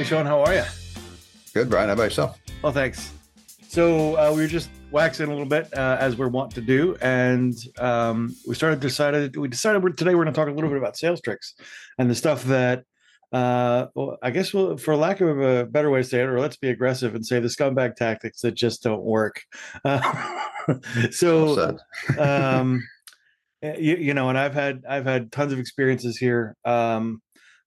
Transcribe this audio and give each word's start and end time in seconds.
Hey, 0.00 0.06
Sean, 0.06 0.24
how 0.24 0.40
are 0.40 0.54
you? 0.54 0.64
Good, 1.52 1.68
Brian. 1.68 1.88
How 1.88 1.92
about 1.92 2.04
yourself? 2.04 2.38
Well, 2.62 2.72
thanks. 2.72 3.12
So 3.68 4.16
uh, 4.16 4.32
we 4.34 4.40
were 4.40 4.48
just 4.48 4.70
waxing 4.90 5.26
a 5.26 5.28
little 5.28 5.44
bit 5.44 5.68
uh, 5.76 5.98
as 6.00 6.16
we're 6.16 6.28
wont 6.28 6.54
to 6.54 6.62
do, 6.62 6.96
and 7.02 7.54
um, 7.78 8.34
we 8.48 8.54
started 8.54 8.80
decided 8.80 9.36
we 9.36 9.46
decided 9.46 9.82
we're, 9.82 9.90
today 9.90 10.14
we're 10.14 10.24
going 10.24 10.32
to 10.32 10.40
talk 10.40 10.48
a 10.48 10.52
little 10.52 10.70
bit 10.70 10.78
about 10.78 10.96
sales 10.96 11.20
tricks 11.20 11.52
and 11.98 12.08
the 12.08 12.14
stuff 12.14 12.44
that, 12.44 12.84
uh, 13.34 13.88
well, 13.94 14.16
I 14.22 14.30
guess 14.30 14.54
we'll, 14.54 14.78
for 14.78 14.96
lack 14.96 15.20
of 15.20 15.38
a 15.38 15.66
better 15.66 15.90
way 15.90 16.00
to 16.00 16.08
say 16.08 16.20
it, 16.20 16.30
or 16.30 16.40
let's 16.40 16.56
be 16.56 16.70
aggressive 16.70 17.14
and 17.14 17.26
say 17.26 17.38
the 17.38 17.48
scumbag 17.48 17.94
tactics 17.94 18.40
that 18.40 18.52
just 18.52 18.82
don't 18.82 19.02
work. 19.02 19.42
Uh, 19.84 20.40
so, 21.10 21.76
um, 22.18 22.82
you, 23.62 23.96
you, 23.96 24.14
know, 24.14 24.30
and 24.30 24.38
I've 24.38 24.54
had 24.54 24.82
I've 24.88 25.04
had 25.04 25.30
tons 25.30 25.52
of 25.52 25.58
experiences 25.58 26.16
here, 26.16 26.56
um, 26.64 27.20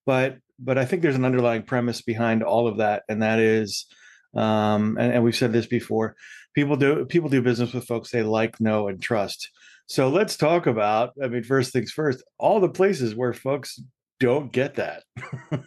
but 0.07 0.39
but 0.59 0.77
I 0.77 0.85
think 0.85 1.01
there's 1.01 1.15
an 1.15 1.25
underlying 1.25 1.63
premise 1.63 2.01
behind 2.01 2.43
all 2.43 2.67
of 2.67 2.77
that, 2.77 3.03
and 3.09 3.21
that 3.21 3.39
is 3.39 3.85
um, 4.35 4.97
and, 4.99 5.13
and 5.13 5.23
we've 5.23 5.35
said 5.35 5.53
this 5.53 5.67
before 5.67 6.15
people 6.53 6.75
do 6.75 7.05
people 7.05 7.29
do 7.29 7.41
business 7.41 7.73
with 7.73 7.85
folks 7.85 8.11
they 8.11 8.23
like 8.23 8.59
know 8.59 8.87
and 8.87 9.01
trust. 9.01 9.49
So 9.87 10.09
let's 10.09 10.37
talk 10.37 10.65
about 10.65 11.11
i 11.21 11.27
mean 11.27 11.43
first 11.43 11.73
things 11.73 11.91
first 11.91 12.23
all 12.37 12.59
the 12.59 12.69
places 12.69 13.15
where 13.15 13.33
folks 13.33 13.79
don't 14.19 14.51
get 14.51 14.75
that. 14.75 15.03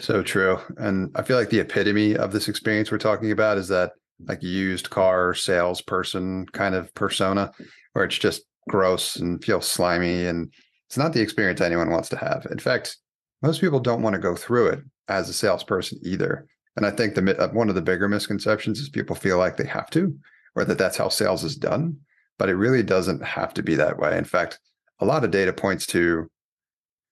So 0.00 0.20
true 0.22 0.58
and 0.78 1.12
i 1.14 1.22
feel 1.22 1.36
like 1.36 1.50
the 1.50 1.60
epitome 1.60 2.16
of 2.16 2.32
this 2.32 2.48
experience 2.48 2.90
we're 2.90 2.98
talking 2.98 3.30
about 3.30 3.56
is 3.56 3.68
that 3.68 3.92
like 4.26 4.42
used 4.42 4.90
car 4.90 5.32
salesperson 5.32 6.46
kind 6.46 6.74
of 6.74 6.92
persona 6.94 7.52
where 7.92 8.04
it's 8.04 8.18
just 8.18 8.42
gross 8.68 9.16
and 9.16 9.44
feels 9.44 9.68
slimy 9.68 10.26
and 10.26 10.52
it's 10.88 10.96
not 10.96 11.12
the 11.12 11.20
experience 11.20 11.60
anyone 11.60 11.90
wants 11.90 12.08
to 12.08 12.16
have. 12.16 12.46
In 12.50 12.58
fact 12.58 12.96
most 13.42 13.60
people 13.60 13.80
don't 13.80 14.02
want 14.02 14.14
to 14.14 14.20
go 14.20 14.34
through 14.34 14.68
it 14.68 14.80
as 15.08 15.28
a 15.28 15.32
salesperson 15.32 15.98
either 16.02 16.46
and 16.76 16.84
I 16.84 16.90
think 16.90 17.14
the 17.14 17.42
uh, 17.42 17.48
one 17.48 17.68
of 17.68 17.74
the 17.74 17.82
bigger 17.82 18.08
misconceptions 18.08 18.78
is 18.78 18.88
people 18.88 19.16
feel 19.16 19.38
like 19.38 19.56
they 19.56 19.66
have 19.66 19.90
to, 19.90 20.14
or 20.54 20.64
that 20.64 20.78
that's 20.78 20.98
how 20.98 21.08
sales 21.08 21.42
is 21.42 21.56
done. 21.56 21.98
But 22.38 22.50
it 22.50 22.56
really 22.56 22.82
doesn't 22.82 23.24
have 23.24 23.54
to 23.54 23.62
be 23.62 23.74
that 23.76 23.98
way. 23.98 24.16
In 24.16 24.24
fact, 24.24 24.60
a 25.00 25.06
lot 25.06 25.24
of 25.24 25.30
data 25.30 25.52
points 25.54 25.86
to 25.86 26.30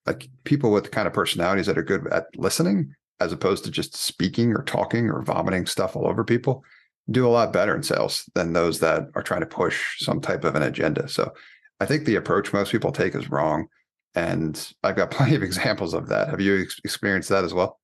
like 0.07 0.29
people 0.45 0.71
with 0.71 0.85
the 0.85 0.91
kind 0.91 1.07
of 1.07 1.15
personalities 1.15 1.65
that 1.65 1.79
are 1.79 1.83
good 1.83 2.07
at 2.13 2.27
listening, 2.37 2.95
as 3.21 3.33
opposed 3.33 3.65
to 3.65 3.71
just 3.71 3.97
speaking 3.97 4.53
or 4.53 4.63
talking 4.63 5.09
or 5.09 5.23
vomiting 5.23 5.65
stuff 5.65 5.97
all 5.97 6.07
over 6.07 6.25
people, 6.25 6.63
do 7.11 7.27
a 7.27 7.31
lot 7.31 7.55
better 7.55 7.75
in 7.75 7.83
sales 7.83 8.29
than 8.35 8.53
those 8.53 8.81
that 8.81 9.05
are 9.15 9.23
trying 9.23 9.41
to 9.41 9.47
push 9.47 10.05
some 10.05 10.21
type 10.21 10.45
of 10.45 10.55
an 10.57 10.63
agenda. 10.63 11.09
So 11.09 11.33
I 11.81 11.87
think 11.87 12.05
the 12.05 12.17
approach 12.17 12.53
most 12.53 12.71
people 12.71 12.93
take 12.93 13.15
is 13.15 13.31
wrong. 13.31 13.67
And 14.15 14.73
I've 14.83 14.97
got 14.97 15.11
plenty 15.13 15.35
of 15.35 15.43
examples 15.43 15.95
of 15.95 16.09
that. 16.09 16.29
Have 16.29 16.41
you 16.41 16.63
ex- 16.63 16.81
experienced 16.85 17.29
that 17.29 17.45
as 17.45 17.55
well? 17.55 17.81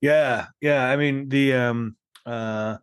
Yeah, 0.00 0.46
yeah. 0.60 0.88
I 0.88 0.96
mean, 0.96 1.28
the 1.28 1.52
um, 1.54 1.96
uh, 2.24 2.78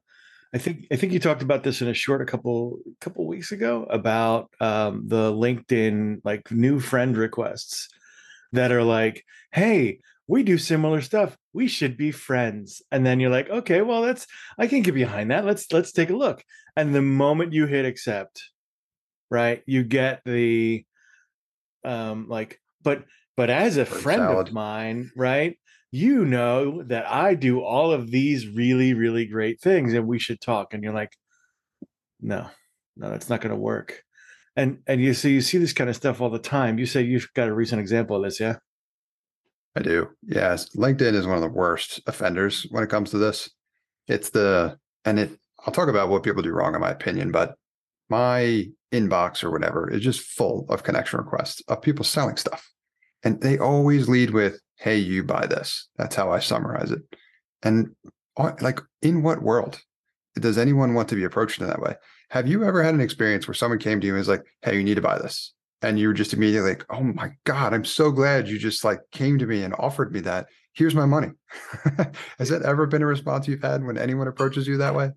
I 0.53 0.58
think 0.59 0.88
I 0.92 0.95
think 0.95 1.14
you 1.14 1.20
talked 1.20 1.42
about 1.42 1.64
this 1.64 1.81
in 1.81 1.88
a 1.88 1.94
short 1.94 2.22
a 2.22 2.25
couple 2.25 2.80
couple 3.02 3.28
weeks 3.28 3.52
ago 3.52 3.83
about 3.89 4.50
um, 4.61 5.03
the 5.08 5.31
LinkedIn 5.31 6.22
like 6.23 6.52
new 6.52 6.80
friend 6.80 7.17
requests 7.17 7.89
that 8.53 8.72
are 8.72 8.83
like, 8.83 9.25
"Hey, 9.52 10.00
we 10.28 10.44
do 10.44 10.58
similar 10.58 11.02
stuff. 11.02 11.38
We 11.53 11.67
should 11.67 11.98
be 11.98 12.11
friends." 12.11 12.81
And 12.92 13.05
then 13.05 13.20
you're 13.20 13.31
like, 13.31 13.50
"Okay, 13.50 13.81
well, 13.81 14.03
that's 14.03 14.25
I 14.58 14.67
can 14.67 14.81
get 14.83 14.94
behind 14.94 15.31
that. 15.31 15.45
Let's 15.45 15.72
let's 15.73 15.92
take 15.92 16.09
a 16.11 16.16
look." 16.16 16.44
And 16.75 16.95
the 16.95 17.02
moment 17.02 17.53
you 17.53 17.66
hit 17.66 17.86
accept, 17.86 18.42
right, 19.30 19.64
you 19.66 19.83
get 19.83 20.22
the 20.25 20.86
um 21.83 22.28
like, 22.30 22.59
but 22.88 23.06
but 23.36 23.50
as 23.50 23.78
a 23.78 23.86
friend 23.86 24.22
of 24.22 24.52
mine, 24.52 25.12
right? 25.16 25.58
you 25.92 26.26
know 26.26 26.84
that 26.84 27.10
I 27.10 27.34
do 27.34 27.62
all 27.62 27.92
of 27.92 28.11
these 28.11 28.48
really, 28.48 28.94
really 28.94 29.26
great 29.26 29.61
things 29.61 29.94
and 29.94 30.08
we 30.08 30.20
should 30.20 30.42
talk. 30.42 30.73
And 30.73 30.84
you're 30.84 30.94
like, 30.94 31.16
no, 32.20 32.48
no, 32.95 33.10
that's 33.10 33.30
not 33.30 33.42
going 33.42 33.56
to 33.56 33.60
work. 33.60 34.04
And, 34.56 34.80
and 34.88 35.00
you 35.02 35.14
see, 35.14 35.34
you 35.34 35.42
see 35.42 35.60
this 35.60 35.73
kind 35.73 35.89
of 35.89 35.95
stuff 35.95 36.20
all 36.20 36.30
the 36.30 36.39
time. 36.39 36.78
You 36.78 36.86
say 36.86 37.04
you've 37.04 37.32
got 37.34 37.48
a 37.48 37.54
recent 37.54 37.80
example 37.80 38.17
of 38.17 38.23
this. 38.23 38.39
Yeah. 38.39 38.58
I 39.76 39.82
do. 39.82 40.10
Yes. 40.23 40.70
LinkedIn 40.76 41.14
is 41.14 41.28
one 41.28 41.36
of 41.36 41.44
the 41.44 41.48
worst 41.48 42.02
offenders 42.08 42.66
when 42.72 42.84
it 42.84 42.90
comes 42.90 43.11
to 43.11 43.17
this. 43.17 43.50
It's 44.08 44.32
the, 44.32 44.78
and 45.06 45.20
it, 45.20 45.32
I'll 45.66 45.73
talk 45.73 45.90
about 45.90 46.10
what 46.10 46.23
people 46.23 46.42
do 46.42 46.52
wrong, 46.52 46.76
in 46.76 46.82
my 46.82 46.92
opinion, 46.92 47.32
but 47.32 47.56
my 48.10 48.67
inbox 48.92 49.44
or 49.44 49.52
whatever 49.52 49.90
is 49.90 50.02
just 50.02 50.22
full 50.22 50.66
of 50.70 50.84
connection 50.84 51.20
requests 51.20 51.61
of 51.67 51.82
people 51.82 52.04
selling 52.04 52.38
stuff. 52.38 52.67
And 53.23 53.42
they 53.42 53.58
always 53.58 54.08
lead 54.08 54.32
with, 54.32 54.60
hey, 54.76 54.98
you 54.98 55.23
buy 55.23 55.45
this. 55.48 55.88
That's 55.98 56.16
how 56.16 56.32
I 56.32 56.39
summarize 56.39 56.92
it. 56.92 57.02
And 57.64 57.95
like, 58.61 58.80
in 59.02 59.23
what 59.23 59.42
world 59.42 59.80
does 60.36 60.58
anyone 60.58 60.94
want 60.94 61.10
to 61.10 61.16
be 61.16 61.23
approached 61.23 61.60
in 61.60 61.67
that 61.67 61.82
way? 61.82 61.95
Have 62.30 62.48
you 62.48 62.64
ever 62.64 62.83
had 62.83 62.94
an 62.94 63.02
experience 63.02 63.48
where 63.48 63.55
someone 63.55 63.80
came 63.80 64.00
to 64.00 64.08
you 64.08 64.14
and 64.14 64.20
was 64.20 64.28
like, 64.28 64.44
hey, 64.61 64.78
you 64.78 64.83
need 64.83 64.95
to 64.95 65.02
buy 65.02 65.17
this? 65.17 65.54
And 65.82 66.00
you 66.00 66.08
were 66.08 66.14
just 66.14 66.33
immediately 66.33 66.72
like, 66.72 66.86
oh 66.89 67.02
my 67.02 67.32
God, 67.44 67.73
I'm 67.73 67.86
so 67.86 68.11
glad 68.11 68.48
you 68.48 68.58
just 68.58 68.83
like 68.83 69.00
came 69.11 69.38
to 69.39 69.45
me 69.45 69.64
and 69.64 69.73
offered 69.78 70.11
me 70.11 70.20
that. 70.22 70.48
Here's 70.73 70.95
my 70.95 71.05
money. 71.05 71.30
Has 72.38 72.49
that 72.49 72.61
ever 72.64 72.86
been 72.86 73.02
a 73.02 73.08
response 73.08 73.48
you've 73.48 73.64
had 73.64 73.84
when 73.84 73.98
anyone 73.98 74.28
approaches 74.28 74.67
you 74.67 74.78
that 74.78 74.94
way? 74.94 75.11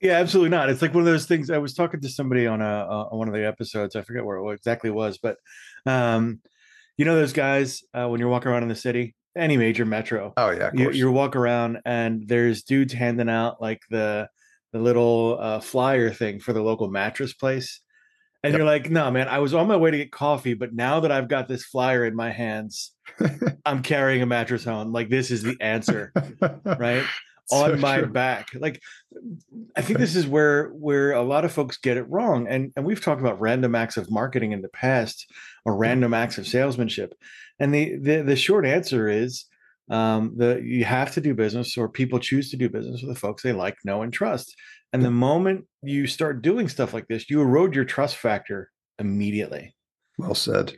Yeah, 0.00 0.14
absolutely 0.14 0.50
not. 0.50 0.68
It's 0.68 0.82
like 0.82 0.92
one 0.92 1.00
of 1.00 1.06
those 1.06 1.24
things. 1.24 1.50
I 1.50 1.56
was 1.56 1.72
talking 1.72 2.00
to 2.00 2.08
somebody 2.08 2.46
on 2.46 2.60
a 2.60 2.86
uh, 2.88 3.08
on 3.10 3.18
one 3.18 3.28
of 3.28 3.34
the 3.34 3.46
episodes. 3.46 3.96
I 3.96 4.02
forget 4.02 4.24
where 4.26 4.36
it 4.36 4.52
exactly 4.52 4.90
was, 4.90 5.16
but 5.16 5.38
um, 5.86 6.40
you 6.96 7.04
know 7.04 7.14
those 7.14 7.32
guys 7.32 7.82
uh, 7.94 8.08
when 8.08 8.20
you're 8.20 8.28
walking 8.28 8.50
around 8.50 8.62
in 8.62 8.68
the 8.68 8.76
city, 8.76 9.14
any 9.36 9.56
major 9.56 9.84
metro. 9.84 10.32
Oh 10.36 10.50
yeah, 10.50 10.70
you, 10.72 10.90
you 10.90 11.10
walk 11.12 11.36
around 11.36 11.78
and 11.84 12.26
there's 12.26 12.62
dudes 12.62 12.92
handing 12.92 13.28
out 13.28 13.60
like 13.60 13.82
the 13.90 14.28
the 14.72 14.78
little 14.78 15.38
uh, 15.40 15.60
flyer 15.60 16.10
thing 16.10 16.40
for 16.40 16.52
the 16.52 16.62
local 16.62 16.88
mattress 16.88 17.32
place. 17.32 17.80
And 18.42 18.52
yep. 18.52 18.58
you're 18.58 18.66
like, 18.66 18.90
no, 18.90 19.10
man, 19.10 19.28
I 19.28 19.38
was 19.38 19.54
on 19.54 19.66
my 19.66 19.76
way 19.76 19.90
to 19.90 19.96
get 19.96 20.12
coffee, 20.12 20.54
but 20.54 20.74
now 20.74 21.00
that 21.00 21.10
I've 21.10 21.28
got 21.28 21.48
this 21.48 21.64
flyer 21.64 22.04
in 22.04 22.14
my 22.14 22.30
hands, 22.30 22.92
I'm 23.66 23.82
carrying 23.82 24.22
a 24.22 24.26
mattress 24.26 24.64
home. 24.64 24.92
Like, 24.92 25.08
this 25.08 25.30
is 25.30 25.42
the 25.42 25.56
answer, 25.60 26.12
right? 26.64 27.04
so 27.50 27.72
on 27.72 27.80
my 27.80 27.98
true. 27.98 28.08
back. 28.08 28.48
Like, 28.54 28.82
I 29.76 29.82
think 29.82 29.98
this 29.98 30.16
is 30.16 30.26
where 30.26 30.68
where 30.68 31.12
a 31.12 31.22
lot 31.22 31.44
of 31.44 31.52
folks 31.52 31.76
get 31.76 31.96
it 31.96 32.08
wrong. 32.08 32.46
And 32.48 32.72
and 32.76 32.84
we've 32.84 33.00
talked 33.00 33.20
about 33.20 33.40
random 33.40 33.74
acts 33.74 33.96
of 33.96 34.10
marketing 34.10 34.52
in 34.52 34.62
the 34.62 34.68
past, 34.68 35.26
or 35.64 35.72
mm-hmm. 35.72 35.82
random 35.82 36.14
acts 36.14 36.38
of 36.38 36.46
salesmanship. 36.46 37.14
And 37.58 37.74
the 37.74 37.96
the, 37.96 38.22
the 38.22 38.36
short 38.36 38.66
answer 38.66 39.08
is 39.08 39.44
um, 39.90 40.34
the 40.36 40.60
you 40.62 40.84
have 40.84 41.12
to 41.14 41.20
do 41.20 41.34
business, 41.34 41.76
or 41.76 41.88
people 41.88 42.18
choose 42.18 42.50
to 42.50 42.56
do 42.56 42.68
business 42.68 43.02
with 43.02 43.14
the 43.14 43.20
folks 43.20 43.42
they 43.42 43.52
like, 43.52 43.76
know, 43.84 44.02
and 44.02 44.12
trust. 44.12 44.54
And 44.92 45.04
the 45.04 45.10
moment 45.10 45.66
you 45.82 46.06
start 46.06 46.42
doing 46.42 46.68
stuff 46.68 46.94
like 46.94 47.06
this, 47.06 47.28
you 47.28 47.42
erode 47.42 47.74
your 47.74 47.84
trust 47.84 48.16
factor 48.16 48.70
immediately. 48.98 49.74
Well 50.16 50.34
said. 50.34 50.70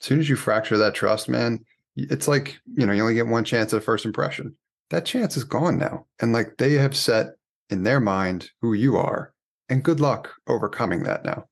As 0.00 0.06
soon 0.06 0.18
as 0.18 0.28
you 0.28 0.36
fracture 0.36 0.78
that 0.78 0.94
trust, 0.94 1.28
man, 1.28 1.64
it's 1.96 2.28
like 2.28 2.58
you 2.74 2.86
know 2.86 2.92
you 2.92 3.02
only 3.02 3.14
get 3.14 3.26
one 3.26 3.44
chance 3.44 3.72
at 3.72 3.84
first 3.84 4.04
impression. 4.04 4.56
That 4.90 5.04
chance 5.04 5.36
is 5.36 5.44
gone 5.44 5.78
now, 5.78 6.06
and 6.20 6.32
like 6.32 6.56
they 6.58 6.74
have 6.74 6.96
set 6.96 7.34
in 7.70 7.82
their 7.82 8.00
mind 8.00 8.50
who 8.60 8.72
you 8.72 8.96
are, 8.96 9.32
and 9.68 9.82
good 9.82 10.00
luck 10.00 10.30
overcoming 10.46 11.02
that 11.04 11.24
now 11.24 11.46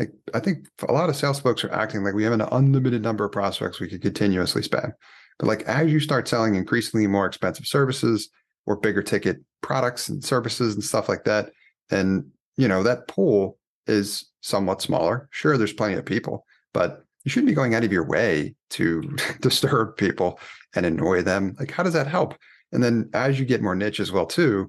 like 0.00 0.12
I 0.32 0.40
think 0.40 0.66
a 0.88 0.92
lot 0.92 1.10
of 1.10 1.14
sales 1.14 1.38
folks 1.38 1.62
are 1.62 1.72
acting 1.72 2.02
like 2.02 2.14
we 2.14 2.24
have 2.24 2.32
an 2.32 2.40
unlimited 2.40 3.02
number 3.02 3.24
of 3.26 3.32
prospects 3.32 3.78
we 3.78 3.88
could 3.88 4.00
continuously 4.00 4.62
spam. 4.62 4.92
But 5.38 5.46
like 5.46 5.62
as 5.64 5.92
you 5.92 6.00
start 6.00 6.26
selling 6.26 6.54
increasingly 6.54 7.06
more 7.06 7.26
expensive 7.26 7.66
services 7.66 8.30
or 8.66 8.76
bigger 8.76 9.02
ticket 9.02 9.38
products 9.60 10.08
and 10.08 10.24
services 10.24 10.74
and 10.74 10.82
stuff 10.82 11.08
like 11.08 11.24
that, 11.24 11.50
then 11.90 12.30
you 12.56 12.66
know 12.66 12.82
that 12.82 13.08
pool 13.08 13.58
is 13.86 14.24
somewhat 14.40 14.80
smaller. 14.80 15.28
Sure, 15.30 15.58
there's 15.58 15.72
plenty 15.72 15.94
of 15.96 16.06
people, 16.06 16.46
but 16.72 17.04
you 17.24 17.30
shouldn't 17.30 17.48
be 17.48 17.54
going 17.54 17.74
out 17.74 17.84
of 17.84 17.92
your 17.92 18.06
way 18.06 18.54
to 18.70 19.02
disturb 19.42 19.98
people 19.98 20.40
and 20.74 20.86
annoy 20.86 21.20
them. 21.20 21.54
Like, 21.58 21.72
how 21.72 21.82
does 21.82 21.92
that 21.92 22.06
help? 22.06 22.38
And 22.72 22.82
then 22.82 23.10
as 23.14 23.38
you 23.38 23.44
get 23.44 23.62
more 23.62 23.74
niche 23.74 24.00
as 24.00 24.12
well, 24.12 24.26
too, 24.26 24.68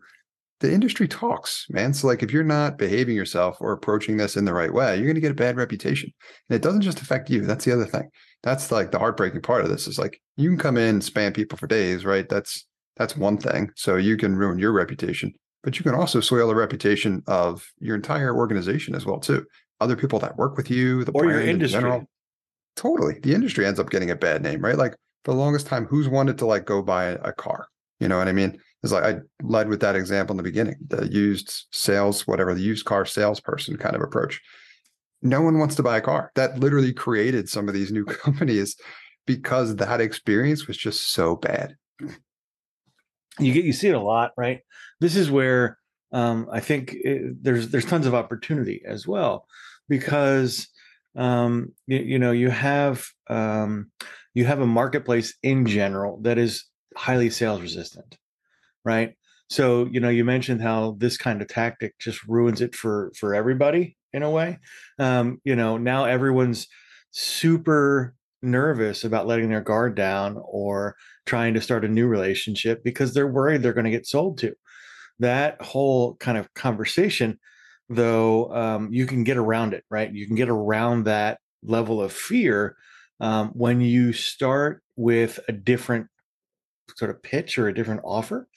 the 0.61 0.71
industry 0.71 1.07
talks, 1.07 1.65
man. 1.69 1.93
So 1.93 2.07
like 2.07 2.23
if 2.23 2.31
you're 2.31 2.43
not 2.43 2.77
behaving 2.77 3.15
yourself 3.15 3.57
or 3.59 3.73
approaching 3.73 4.17
this 4.17 4.37
in 4.37 4.45
the 4.45 4.53
right 4.53 4.73
way, 4.73 4.95
you're 4.95 5.05
going 5.05 5.15
to 5.15 5.21
get 5.21 5.31
a 5.31 5.35
bad 5.35 5.57
reputation. 5.57 6.11
And 6.49 6.55
it 6.55 6.61
doesn't 6.61 6.81
just 6.81 7.01
affect 7.01 7.29
you. 7.29 7.41
That's 7.41 7.65
the 7.65 7.73
other 7.73 7.85
thing. 7.85 8.09
That's 8.43 8.71
like 8.71 8.91
the 8.91 8.99
heartbreaking 8.99 9.41
part 9.41 9.63
of 9.63 9.69
this 9.69 9.87
is 9.87 9.99
like 9.99 10.21
you 10.37 10.49
can 10.49 10.57
come 10.57 10.77
in 10.77 10.95
and 10.95 11.01
spam 11.01 11.33
people 11.33 11.57
for 11.57 11.67
days, 11.67 12.05
right? 12.05 12.27
That's 12.29 12.65
that's 12.95 13.17
one 13.17 13.37
thing. 13.37 13.71
So 13.75 13.95
you 13.95 14.17
can 14.17 14.35
ruin 14.35 14.59
your 14.59 14.71
reputation, 14.71 15.33
but 15.63 15.77
you 15.77 15.83
can 15.83 15.95
also 15.95 16.19
soil 16.21 16.47
the 16.47 16.55
reputation 16.55 17.23
of 17.27 17.67
your 17.79 17.95
entire 17.95 18.35
organization 18.35 18.95
as 18.95 19.05
well 19.05 19.19
too. 19.19 19.45
Other 19.79 19.95
people 19.95 20.19
that 20.19 20.37
work 20.37 20.57
with 20.57 20.69
you, 20.69 21.03
the 21.03 21.11
or 21.11 21.25
your 21.25 21.41
industry. 21.41 21.77
In 21.77 21.83
general, 21.83 22.05
totally. 22.75 23.19
The 23.19 23.33
industry 23.33 23.65
ends 23.65 23.79
up 23.79 23.89
getting 23.89 24.11
a 24.11 24.15
bad 24.15 24.43
name, 24.43 24.61
right? 24.61 24.77
Like 24.77 24.95
for 25.23 25.31
the 25.33 25.39
longest 25.39 25.65
time, 25.65 25.85
who's 25.85 26.07
wanted 26.07 26.37
to 26.39 26.45
like 26.45 26.65
go 26.65 26.83
buy 26.83 27.05
a 27.05 27.33
car? 27.33 27.67
You 28.01 28.07
know 28.07 28.17
what 28.17 28.27
I 28.27 28.33
mean? 28.33 28.57
It's 28.83 28.91
like 28.91 29.03
I 29.03 29.19
led 29.43 29.69
with 29.69 29.79
that 29.81 29.95
example 29.95 30.33
in 30.33 30.37
the 30.37 30.43
beginning, 30.43 30.75
the 30.87 31.07
used 31.07 31.67
sales, 31.71 32.25
whatever 32.25 32.55
the 32.55 32.61
used 32.61 32.83
car 32.83 33.05
salesperson 33.05 33.77
kind 33.77 33.95
of 33.95 34.01
approach. 34.01 34.41
No 35.21 35.41
one 35.41 35.59
wants 35.59 35.75
to 35.75 35.83
buy 35.83 35.97
a 35.97 36.01
car. 36.01 36.31
That 36.33 36.59
literally 36.59 36.93
created 36.93 37.47
some 37.47 37.67
of 37.67 37.75
these 37.75 37.91
new 37.91 38.03
companies 38.25 38.75
because 39.27 39.75
that 39.75 40.01
experience 40.01 40.65
was 40.65 40.77
just 40.77 41.13
so 41.13 41.35
bad. 41.35 41.75
you 43.39 43.53
get 43.53 43.65
you 43.65 43.71
see 43.71 43.89
it 43.89 43.95
a 43.95 44.01
lot, 44.01 44.31
right? 44.35 44.61
This 44.99 45.15
is 45.15 45.29
where 45.29 45.77
um, 46.11 46.47
I 46.51 46.59
think 46.59 46.93
it, 46.95 47.43
there's 47.43 47.69
there's 47.69 47.85
tons 47.85 48.07
of 48.07 48.15
opportunity 48.15 48.81
as 48.83 49.07
well 49.07 49.45
because 49.87 50.67
um, 51.15 51.73
you, 51.85 51.99
you 51.99 52.19
know 52.19 52.31
you 52.31 52.49
have 52.49 53.05
um, 53.29 53.91
you 54.33 54.45
have 54.45 54.59
a 54.59 54.65
marketplace 54.65 55.35
in 55.43 55.67
general 55.67 56.19
that 56.23 56.39
is 56.39 56.65
highly 56.97 57.29
sales 57.29 57.61
resistant, 57.61 58.17
right? 58.85 59.15
So 59.49 59.85
you 59.91 59.99
know 59.99 60.09
you 60.09 60.25
mentioned 60.25 60.61
how 60.61 60.95
this 60.99 61.17
kind 61.17 61.41
of 61.41 61.47
tactic 61.47 61.97
just 61.99 62.23
ruins 62.27 62.61
it 62.61 62.75
for 62.75 63.11
for 63.19 63.35
everybody 63.35 63.97
in 64.13 64.23
a 64.23 64.29
way. 64.29 64.59
Um, 64.99 65.41
you 65.43 65.55
know 65.55 65.77
now 65.77 66.05
everyone's 66.05 66.67
super 67.11 68.15
nervous 68.41 69.03
about 69.03 69.27
letting 69.27 69.49
their 69.49 69.61
guard 69.61 69.95
down 69.95 70.41
or 70.45 70.95
trying 71.25 71.53
to 71.53 71.61
start 71.61 71.85
a 71.85 71.89
new 71.89 72.07
relationship 72.07 72.83
because 72.83 73.13
they're 73.13 73.27
worried 73.27 73.61
they're 73.61 73.73
going 73.73 73.85
to 73.85 73.91
get 73.91 74.07
sold 74.07 74.37
to. 74.39 74.55
That 75.19 75.61
whole 75.61 76.15
kind 76.15 76.37
of 76.37 76.53
conversation, 76.55 77.39
though, 77.89 78.53
um, 78.53 78.91
you 78.91 79.05
can 79.05 79.23
get 79.23 79.37
around 79.37 79.73
it, 79.73 79.83
right? 79.89 80.11
You 80.11 80.25
can 80.25 80.35
get 80.35 80.49
around 80.49 81.03
that 81.05 81.39
level 81.63 82.01
of 82.01 82.11
fear 82.11 82.75
um, 83.19 83.49
when 83.49 83.81
you 83.81 84.13
start 84.13 84.81
with 84.95 85.39
a 85.47 85.51
different 85.51 86.07
sort 86.95 87.11
of 87.11 87.21
pitch 87.21 87.57
or 87.57 87.67
a 87.67 87.73
different 87.73 88.01
offer. 88.03 88.47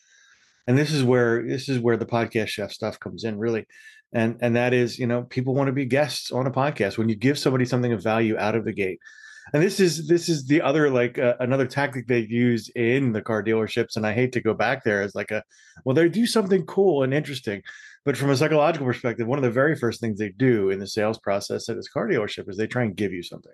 And 0.67 0.79
this 0.79 0.93
is 0.93 1.05
where 1.05 1.47
this 1.47 1.69
is 1.69 1.79
where 1.79 1.97
the 1.97 2.07
podcast 2.07 2.49
chef 2.49 2.73
stuff 2.73 2.99
comes 2.99 3.25
in, 3.25 3.39
really. 3.39 3.67
And 4.13 4.37
and 4.41 4.57
that 4.57 4.73
is 4.73 4.99
you 4.99 5.07
know 5.07 5.25
people 5.25 5.55
want 5.55 5.69
to 5.69 5.73
be 5.73 5.85
guests 5.85 6.33
on 6.33 6.47
a 6.47 6.51
podcast. 6.51 6.97
When 6.99 7.09
you 7.09 7.17
give 7.17 7.39
somebody 7.39 7.65
something 7.65 7.93
of 7.93 8.03
value 8.03 8.39
out 8.39 8.55
of 8.55 8.65
the 8.65 8.73
gate. 8.73 8.99
And 9.53 9.63
this 9.63 9.79
is 9.79 10.09
this 10.09 10.31
is 10.31 10.47
the 10.47 10.63
other 10.63 10.89
like 10.89 11.19
uh, 11.19 11.35
another 11.41 11.67
tactic 11.67 12.07
they 12.07 12.21
use 12.21 12.71
in 12.71 13.13
the 13.13 13.21
car 13.21 13.43
dealerships. 13.43 13.97
And 13.97 14.07
i 14.07 14.13
hate 14.15 14.33
to 14.33 14.41
go 14.41 14.55
back 14.55 14.85
there 14.85 15.03
as 15.03 15.15
like 15.15 15.31
a 15.31 15.43
well 15.85 15.95
they 15.95 16.09
do 16.09 16.27
something 16.27 16.65
cool 16.65 17.03
and 17.03 17.13
interesting. 17.13 17.63
But 18.07 18.17
from 18.17 18.31
a 18.31 18.37
psychological 18.37 18.87
perspective 18.87 19.27
one 19.27 19.39
of 19.39 19.45
the 19.45 19.51
very 19.51 19.77
first 19.77 20.01
things 20.01 20.19
they 20.19 20.31
do 20.31 20.71
in 20.71 20.79
the 20.79 20.87
sales 20.87 21.19
process 21.19 21.69
at 21.69 21.77
this 21.77 21.89
car 21.89 22.09
dealership 22.09 22.49
is 22.49 22.57
they 22.57 22.67
try 22.67 22.85
and 22.85 22.97
give 22.97 23.13
you 23.13 23.23
something 23.23 23.53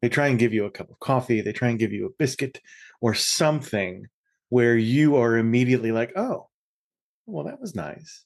they 0.00 0.08
try 0.08 0.28
and 0.28 0.38
give 0.38 0.52
you 0.52 0.64
a 0.64 0.70
cup 0.70 0.90
of 0.90 0.98
coffee 1.00 1.40
they 1.40 1.52
try 1.52 1.68
and 1.68 1.78
give 1.78 1.92
you 1.92 2.06
a 2.06 2.16
biscuit 2.18 2.60
or 3.00 3.14
something 3.14 4.06
where 4.48 4.76
you 4.76 5.16
are 5.16 5.36
immediately 5.36 5.92
like 5.92 6.12
oh 6.16 6.48
well 7.28 7.44
that 7.44 7.60
was 7.60 7.74
nice. 7.74 8.24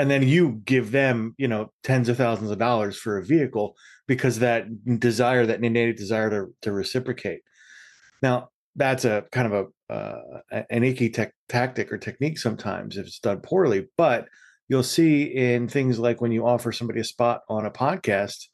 And 0.00 0.08
then 0.08 0.22
you 0.22 0.62
give 0.64 0.92
them 0.92 1.34
you 1.36 1.48
know 1.48 1.72
tens 1.82 2.08
of 2.08 2.16
thousands 2.16 2.50
of 2.50 2.58
dollars 2.58 2.96
for 2.96 3.18
a 3.18 3.24
vehicle 3.24 3.74
because 4.06 4.38
that 4.38 4.66
desire 5.00 5.44
that 5.44 5.62
innate 5.62 5.96
desire 5.96 6.30
to, 6.30 6.54
to 6.62 6.72
reciprocate. 6.72 7.40
Now 8.22 8.48
that's 8.76 9.04
a 9.04 9.24
kind 9.32 9.52
of 9.52 9.66
a 9.90 9.92
uh, 9.92 10.62
an 10.70 10.84
icky 10.84 11.10
tech, 11.10 11.32
tactic 11.48 11.90
or 11.90 11.98
technique 11.98 12.38
sometimes 12.38 12.98
if 12.98 13.06
it's 13.06 13.18
done 13.18 13.40
poorly 13.40 13.86
but 13.96 14.28
you'll 14.68 14.82
see 14.82 15.22
in 15.22 15.66
things 15.66 15.98
like 15.98 16.20
when 16.20 16.30
you 16.30 16.46
offer 16.46 16.70
somebody 16.70 17.00
a 17.00 17.04
spot 17.04 17.40
on 17.48 17.64
a 17.64 17.70
podcast 17.70 18.48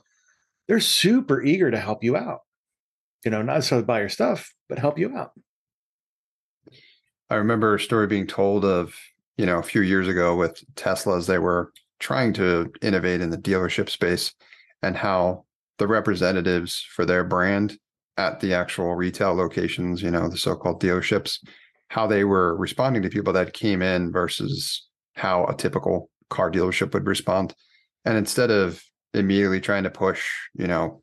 they're 0.68 0.80
super 0.80 1.42
eager 1.42 1.70
to 1.70 1.78
help 1.78 2.04
you 2.04 2.16
out 2.16 2.40
you 3.24 3.30
know 3.30 3.42
not 3.42 3.54
necessarily 3.54 3.84
buy 3.84 4.00
your 4.00 4.08
stuff 4.08 4.52
but 4.68 4.78
help 4.78 4.98
you 4.98 5.16
out 5.16 5.32
i 7.30 7.34
remember 7.34 7.74
a 7.74 7.80
story 7.80 8.06
being 8.06 8.26
told 8.26 8.64
of 8.64 8.94
you 9.36 9.46
know, 9.46 9.58
a 9.58 9.62
few 9.62 9.82
years 9.82 10.08
ago 10.08 10.36
with 10.36 10.62
Teslas, 10.74 11.26
they 11.26 11.38
were 11.38 11.72
trying 11.98 12.32
to 12.34 12.72
innovate 12.82 13.20
in 13.20 13.30
the 13.30 13.38
dealership 13.38 13.88
space 13.88 14.32
and 14.82 14.96
how 14.96 15.44
the 15.78 15.86
representatives 15.86 16.86
for 16.94 17.04
their 17.04 17.24
brand 17.24 17.78
at 18.16 18.40
the 18.40 18.54
actual 18.54 18.94
retail 18.94 19.34
locations, 19.34 20.02
you 20.02 20.10
know, 20.10 20.28
the 20.28 20.36
so-called 20.36 20.80
dealerships, 20.80 21.38
how 21.88 22.06
they 22.06 22.22
were 22.22 22.56
responding 22.56 23.02
to 23.02 23.08
people 23.08 23.32
that 23.32 23.52
came 23.52 23.82
in 23.82 24.12
versus 24.12 24.86
how 25.14 25.44
a 25.46 25.56
typical 25.56 26.10
car 26.30 26.50
dealership 26.50 26.94
would 26.94 27.06
respond. 27.06 27.54
And 28.04 28.16
instead 28.16 28.50
of 28.50 28.82
immediately 29.14 29.60
trying 29.60 29.84
to 29.84 29.90
push, 29.90 30.28
you 30.54 30.66
know, 30.66 31.02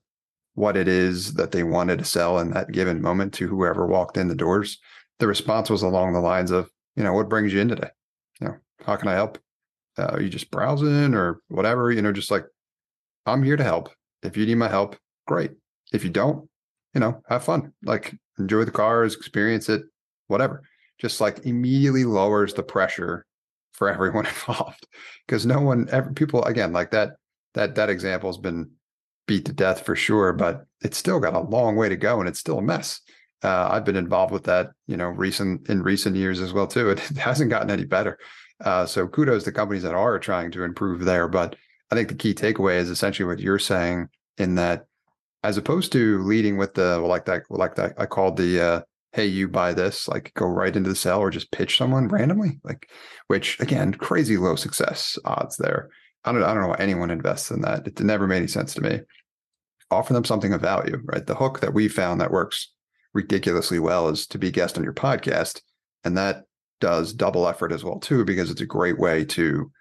what 0.56 0.78
it 0.78 0.88
is 0.88 1.34
that 1.36 1.52
they 1.52 1.64
wanted 1.64 2.00
to 2.00 2.06
sell 2.06 2.40
in 2.40 2.52
that 2.52 2.72
given 2.72 3.02
moment 3.02 3.34
to 3.34 3.48
whoever 3.48 3.88
walked 3.88 4.18
in 4.18 4.28
the 4.28 4.36
doors, 4.36 4.80
the 5.20 5.28
response 5.28 5.70
was 5.70 5.82
along 5.82 6.14
the 6.14 6.20
lines 6.20 6.52
of, 6.52 6.70
you 6.96 7.04
know, 7.04 7.14
what 7.14 7.30
brings 7.30 7.54
you 7.54 7.62
in 7.62 7.70
today? 7.70 7.90
you 8.42 8.48
know, 8.48 8.58
how 8.86 8.96
can 8.96 9.08
I 9.08 9.14
help? 9.14 9.38
Uh, 9.98 10.08
are 10.08 10.22
you 10.22 10.30
just 10.30 10.52
browsing 10.52 11.14
or 11.14 11.42
whatever? 11.48 11.92
You 11.92 12.02
know, 12.02 12.12
just 12.12 12.32
like 12.32 12.46
I'm 13.26 13.44
here 13.44 13.56
to 13.56 13.64
help. 13.64 13.90
If 14.24 14.36
you 14.36 14.46
need 14.46 14.56
my 14.56 14.68
help, 14.68 14.98
great. 15.28 15.52
If 15.94 16.04
you 16.04 16.10
don't, 16.10 16.50
you 16.94 17.00
know, 17.00 17.22
have 17.30 17.44
fun. 17.44 17.74
Like 17.84 18.16
enjoy 18.40 18.66
the 18.66 18.72
cars, 18.72 19.16
experience 19.16 19.70
it, 19.70 19.84
whatever. 20.28 20.64
Just 21.00 21.22
like 21.22 21.46
immediately 21.46 22.04
lowers 22.04 22.54
the 22.54 22.64
pressure 22.64 23.26
for 23.74 23.90
everyone 23.94 24.26
involved 24.26 24.88
because 25.28 25.46
no 25.46 25.62
one 25.62 25.88
ever 25.92 26.12
people 26.12 26.44
again 26.44 26.74
like 26.74 26.92
that 26.92 27.12
that 27.54 27.76
that 27.76 27.90
example 27.90 28.30
has 28.30 28.38
been 28.38 28.70
beat 29.28 29.46
to 29.46 29.54
death 29.54 29.86
for 29.86 29.96
sure 29.96 30.34
but 30.34 30.66
it's 30.82 30.98
still 30.98 31.20
got 31.20 31.34
a 31.34 31.40
long 31.40 31.76
way 31.76 31.88
to 31.90 31.96
go 31.96 32.20
and 32.20 32.28
it's 32.28 32.40
still 32.40 32.58
a 32.58 32.62
mess 32.62 33.02
uh, 33.44 33.70
I've 33.72 33.86
been 33.86 33.96
involved 33.96 34.32
with 34.32 34.44
that, 34.44 34.72
you 34.88 34.98
know, 34.98 35.08
recent 35.08 35.68
in 35.70 35.82
recent 35.82 36.16
years 36.16 36.40
as 36.40 36.54
well 36.54 36.68
too. 36.68 36.90
It 36.92 37.00
hasn't 37.18 37.50
gotten 37.50 37.72
any 37.72 37.86
better. 37.86 38.20
Uh, 38.64 38.86
so 38.86 39.08
kudos 39.08 39.44
to 39.46 39.52
companies 39.52 39.84
that 39.84 39.96
are 39.96 40.20
trying 40.20 40.52
to 40.52 40.64
improve 40.64 41.04
there. 41.04 41.28
But 41.28 41.56
I 41.92 41.96
think 41.96 42.10
the 42.10 42.16
key 42.16 42.34
takeaway 42.34 42.78
is 42.78 42.90
essentially 42.90 43.28
what 43.28 43.40
you're 43.40 43.60
saying 43.60 44.10
in 44.38 44.56
that, 44.56 44.86
as 45.44 45.58
opposed 45.58 45.92
to 45.94 46.22
leading 46.24 46.58
with 46.58 46.76
the 46.76 47.00
like 47.00 47.26
that, 47.26 47.44
like 47.50 47.76
that, 47.76 47.94
I 47.98 48.06
called 48.06 48.38
the 48.38 48.62
uh, 48.62 48.82
"Hey, 49.14 49.26
you 49.26 49.48
buy 49.48 49.74
this," 49.74 50.08
like 50.08 50.32
go 50.36 50.46
right 50.46 50.76
into 50.76 50.90
the 50.90 50.96
sell 50.96 51.20
or 51.20 51.32
just 51.32 51.52
pitch 51.52 51.78
someone 51.78 52.08
randomly, 52.08 52.60
like 52.64 52.92
which 53.28 53.60
again, 53.60 53.94
crazy 53.94 54.38
low 54.38 54.56
success 54.56 55.18
odds 55.26 55.58
there. 55.58 55.90
I 56.24 56.32
don't, 56.32 56.44
I 56.44 56.54
don't 56.54 56.64
know 56.64 56.70
why 56.70 56.78
anyone 56.80 57.12
invests 57.12 57.52
in 57.52 57.62
that. 57.62 57.88
It 57.88 58.00
never 58.00 58.28
made 58.28 58.38
any 58.38 58.48
sense 58.48 58.74
to 58.76 58.82
me. 58.82 59.02
Offer 59.90 60.14
them 60.14 60.26
something 60.26 60.54
of 60.54 60.62
value, 60.62 61.02
right? 61.06 61.26
The 61.26 61.36
hook 61.36 61.60
that 61.62 61.74
we 61.74 61.88
found 61.88 62.22
that 62.22 62.32
works 62.32 62.72
ridiculously 63.14 63.80
well 63.80 64.08
is 64.08 64.28
to 64.28 64.38
be 64.38 64.52
guest 64.52 64.78
on 64.78 64.84
your 64.84 64.94
podcast. 64.94 65.62
And 66.04 66.18
that 66.18 66.44
does 66.80 67.14
double 67.14 67.48
effort 67.48 67.72
as 67.72 67.84
well, 67.84 68.00
too, 68.00 68.24
because 68.24 68.50
it's 68.50 68.62
a 68.62 68.66
great 68.66 69.00
way 69.00 69.26
to 69.26 69.72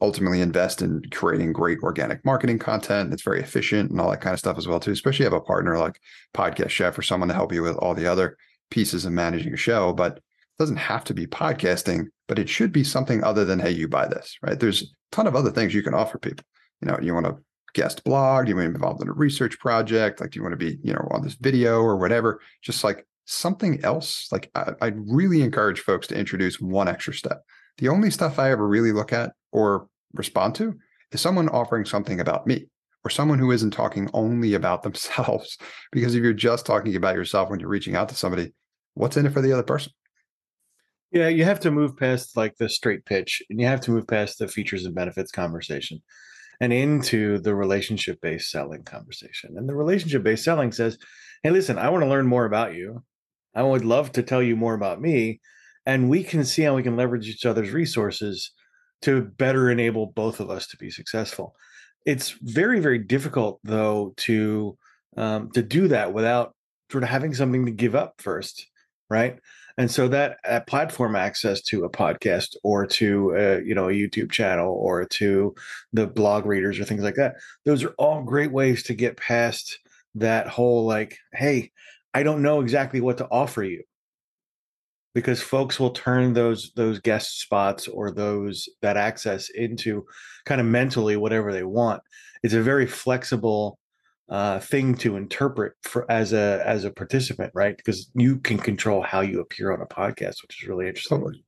ultimately 0.00 0.40
invest 0.40 0.80
in 0.80 1.02
creating 1.10 1.52
great 1.52 1.78
organic 1.82 2.24
marketing 2.24 2.58
content. 2.58 3.12
It's 3.12 3.22
very 3.22 3.40
efficient 3.40 3.90
and 3.90 4.00
all 4.00 4.10
that 4.10 4.20
kind 4.20 4.32
of 4.32 4.38
stuff 4.38 4.56
as 4.56 4.68
well, 4.68 4.80
too, 4.80 4.92
especially 4.92 5.26
if 5.26 5.30
you 5.30 5.34
have 5.34 5.42
a 5.42 5.44
partner 5.44 5.76
like 5.78 6.00
Podcast 6.34 6.70
Chef 6.70 6.96
or 6.96 7.02
someone 7.02 7.28
to 7.28 7.34
help 7.34 7.52
you 7.52 7.62
with 7.62 7.76
all 7.76 7.94
the 7.94 8.06
other 8.06 8.36
pieces 8.70 9.04
of 9.04 9.12
managing 9.12 9.52
a 9.54 9.56
show. 9.56 9.92
But 9.92 10.20
doesn't 10.58 10.76
have 10.76 11.04
to 11.04 11.14
be 11.14 11.26
podcasting, 11.26 12.06
but 12.26 12.38
it 12.38 12.48
should 12.48 12.72
be 12.72 12.84
something 12.84 13.22
other 13.22 13.44
than, 13.44 13.58
hey, 13.58 13.70
you 13.70 13.88
buy 13.88 14.06
this, 14.06 14.36
right? 14.42 14.58
There's 14.58 14.82
a 14.82 14.86
ton 15.12 15.26
of 15.26 15.36
other 15.36 15.50
things 15.50 15.74
you 15.74 15.82
can 15.82 15.94
offer 15.94 16.18
people. 16.18 16.44
You 16.80 16.88
know, 16.88 16.98
you 17.00 17.14
want 17.14 17.26
to 17.26 17.36
guest 17.74 18.04
blog? 18.04 18.46
Do 18.46 18.50
you 18.50 18.56
want 18.56 18.66
to 18.66 18.70
be 18.70 18.74
involved 18.74 19.02
in 19.02 19.08
a 19.08 19.12
research 19.12 19.58
project? 19.58 20.20
Like, 20.20 20.30
do 20.30 20.38
you 20.38 20.42
want 20.42 20.52
to 20.52 20.56
be, 20.56 20.78
you 20.82 20.92
know, 20.92 21.06
on 21.10 21.22
this 21.22 21.34
video 21.34 21.80
or 21.80 21.96
whatever? 21.96 22.40
Just 22.62 22.84
like 22.84 23.06
something 23.24 23.84
else. 23.84 24.28
Like, 24.32 24.50
I, 24.54 24.72
I'd 24.80 24.98
really 24.98 25.42
encourage 25.42 25.80
folks 25.80 26.06
to 26.08 26.16
introduce 26.16 26.60
one 26.60 26.88
extra 26.88 27.14
step. 27.14 27.42
The 27.78 27.88
only 27.88 28.10
stuff 28.10 28.38
I 28.38 28.50
ever 28.50 28.66
really 28.66 28.92
look 28.92 29.12
at 29.12 29.32
or 29.52 29.88
respond 30.14 30.54
to 30.56 30.76
is 31.12 31.20
someone 31.20 31.48
offering 31.48 31.84
something 31.84 32.20
about 32.20 32.46
me 32.46 32.66
or 33.04 33.10
someone 33.10 33.38
who 33.38 33.52
isn't 33.52 33.70
talking 33.70 34.10
only 34.12 34.54
about 34.54 34.82
themselves. 34.84 35.58
Because 35.92 36.14
if 36.14 36.22
you're 36.22 36.32
just 36.32 36.66
talking 36.66 36.96
about 36.96 37.14
yourself 37.14 37.50
when 37.50 37.60
you're 37.60 37.68
reaching 37.68 37.96
out 37.96 38.08
to 38.08 38.14
somebody, 38.14 38.52
what's 38.94 39.16
in 39.16 39.26
it 39.26 39.32
for 39.32 39.40
the 39.40 39.52
other 39.52 39.62
person? 39.62 39.92
Yeah, 41.10 41.28
you 41.28 41.44
have 41.44 41.60
to 41.60 41.70
move 41.70 41.96
past 41.96 42.36
like 42.36 42.56
the 42.56 42.68
straight 42.68 43.04
pitch 43.06 43.42
and 43.48 43.60
you 43.60 43.66
have 43.66 43.80
to 43.82 43.90
move 43.90 44.06
past 44.06 44.38
the 44.38 44.48
features 44.48 44.84
and 44.84 44.94
benefits 44.94 45.30
conversation 45.30 46.02
and 46.60 46.72
into 46.72 47.38
the 47.38 47.54
relationship 47.54 48.20
based 48.20 48.50
selling 48.50 48.82
conversation. 48.82 49.56
And 49.56 49.68
the 49.68 49.74
relationship 49.74 50.22
based 50.22 50.44
selling 50.44 50.72
says, 50.72 50.98
Hey, 51.42 51.50
listen, 51.50 51.78
I 51.78 51.88
want 51.88 52.02
to 52.02 52.08
learn 52.08 52.26
more 52.26 52.44
about 52.44 52.74
you. 52.74 53.02
I 53.54 53.62
would 53.62 53.84
love 53.84 54.12
to 54.12 54.22
tell 54.22 54.42
you 54.42 54.56
more 54.56 54.74
about 54.74 55.00
me. 55.00 55.40
And 55.86 56.10
we 56.10 56.22
can 56.22 56.44
see 56.44 56.62
how 56.62 56.74
we 56.74 56.82
can 56.82 56.96
leverage 56.96 57.28
each 57.28 57.46
other's 57.46 57.70
resources 57.70 58.52
to 59.02 59.22
better 59.22 59.70
enable 59.70 60.06
both 60.06 60.40
of 60.40 60.50
us 60.50 60.66
to 60.68 60.76
be 60.76 60.90
successful. 60.90 61.54
It's 62.04 62.30
very, 62.42 62.80
very 62.80 62.98
difficult, 62.98 63.60
though, 63.64 64.12
to 64.18 64.76
um, 65.16 65.50
to 65.52 65.62
do 65.62 65.88
that 65.88 66.12
without 66.12 66.54
sort 66.90 67.04
of 67.04 67.10
having 67.10 67.34
something 67.34 67.66
to 67.66 67.72
give 67.72 67.94
up 67.94 68.14
first, 68.18 68.66
right? 69.10 69.38
And 69.78 69.90
so 69.90 70.08
that, 70.08 70.38
platform 70.66 71.16
access 71.16 71.62
to 71.62 71.84
a 71.84 71.90
podcast 71.90 72.56
or 72.64 72.86
to 72.86 73.32
a, 73.34 73.62
you 73.62 73.74
know 73.74 73.88
a 73.88 73.92
youtube 73.92 74.30
channel 74.30 74.74
or 74.74 75.04
to 75.06 75.54
the 75.92 76.06
blog 76.06 76.44
readers 76.44 76.78
or 76.78 76.84
things 76.84 77.02
like 77.02 77.14
that 77.14 77.36
those 77.64 77.82
are 77.84 77.94
all 77.96 78.22
great 78.22 78.52
ways 78.52 78.82
to 78.82 78.94
get 78.94 79.16
past 79.16 79.78
that 80.14 80.48
whole 80.48 80.84
like 80.84 81.16
hey 81.32 81.70
i 82.14 82.22
don't 82.22 82.42
know 82.42 82.60
exactly 82.60 83.00
what 83.00 83.18
to 83.18 83.28
offer 83.30 83.62
you. 83.62 83.82
Because 85.14 85.40
folks 85.42 85.80
will 85.80 85.90
turn 85.90 86.32
those 86.32 86.70
those 86.76 87.00
guest 87.00 87.40
spots 87.40 87.88
or 87.88 88.10
those 88.10 88.68
that 88.82 88.96
access 88.96 89.48
into 89.50 90.04
kind 90.44 90.60
of 90.60 90.66
mentally 90.66 91.16
whatever 91.16 91.52
they 91.52 91.64
want. 91.64 92.02
It's 92.42 92.54
a 92.54 92.62
very 92.62 92.86
flexible 92.86 93.78
uh, 94.28 94.60
thing 94.60 94.94
to 94.94 95.16
interpret 95.16 95.72
for 95.82 96.10
as 96.10 96.32
a 96.32 96.62
as 96.64 96.84
a 96.84 96.90
participant, 96.90 97.50
right? 97.54 97.76
Because 97.76 98.10
you 98.14 98.38
can 98.38 98.58
control 98.58 99.02
how 99.02 99.20
you 99.20 99.40
appear 99.40 99.72
on 99.72 99.80
a 99.80 99.86
podcast, 99.86 100.42
which 100.42 100.62
is 100.62 100.68
really 100.68 100.86
interesting. 100.86 101.18
Totally. 101.18 101.44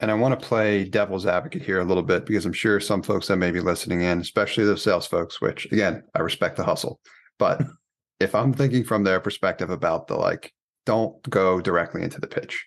And 0.00 0.10
I 0.10 0.14
want 0.14 0.38
to 0.38 0.46
play 0.46 0.84
devil's 0.84 1.24
advocate 1.24 1.62
here 1.62 1.80
a 1.80 1.84
little 1.84 2.02
bit 2.02 2.26
because 2.26 2.44
I'm 2.44 2.52
sure 2.52 2.80
some 2.80 3.02
folks 3.02 3.28
that 3.28 3.36
may 3.36 3.50
be 3.50 3.60
listening 3.60 4.02
in, 4.02 4.20
especially 4.20 4.64
the 4.64 4.76
sales 4.76 5.06
folks, 5.06 5.40
which 5.40 5.66
again, 5.72 6.02
I 6.14 6.20
respect 6.20 6.56
the 6.56 6.64
hustle. 6.64 7.00
But 7.38 7.62
if 8.20 8.34
I'm 8.34 8.52
thinking 8.52 8.84
from 8.84 9.04
their 9.04 9.20
perspective 9.20 9.70
about 9.70 10.06
the 10.08 10.16
like, 10.16 10.52
don't 10.84 11.22
go 11.30 11.60
directly 11.60 12.02
into 12.02 12.20
the 12.20 12.26
pitch, 12.26 12.66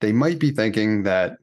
they 0.00 0.12
might 0.12 0.38
be 0.38 0.52
thinking 0.52 1.02
that 1.04 1.38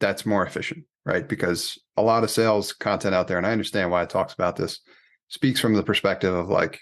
that's 0.00 0.26
more 0.26 0.44
efficient, 0.44 0.84
right? 1.04 1.28
Because 1.28 1.78
a 1.96 2.02
lot 2.02 2.24
of 2.24 2.30
sales 2.30 2.72
content 2.72 3.14
out 3.14 3.28
there, 3.28 3.38
and 3.38 3.46
I 3.46 3.52
understand 3.52 3.90
why 3.90 4.02
it 4.02 4.10
talks 4.10 4.34
about 4.34 4.56
this, 4.56 4.80
speaks 5.28 5.60
from 5.60 5.74
the 5.74 5.82
perspective 5.82 6.34
of 6.34 6.48
like, 6.48 6.80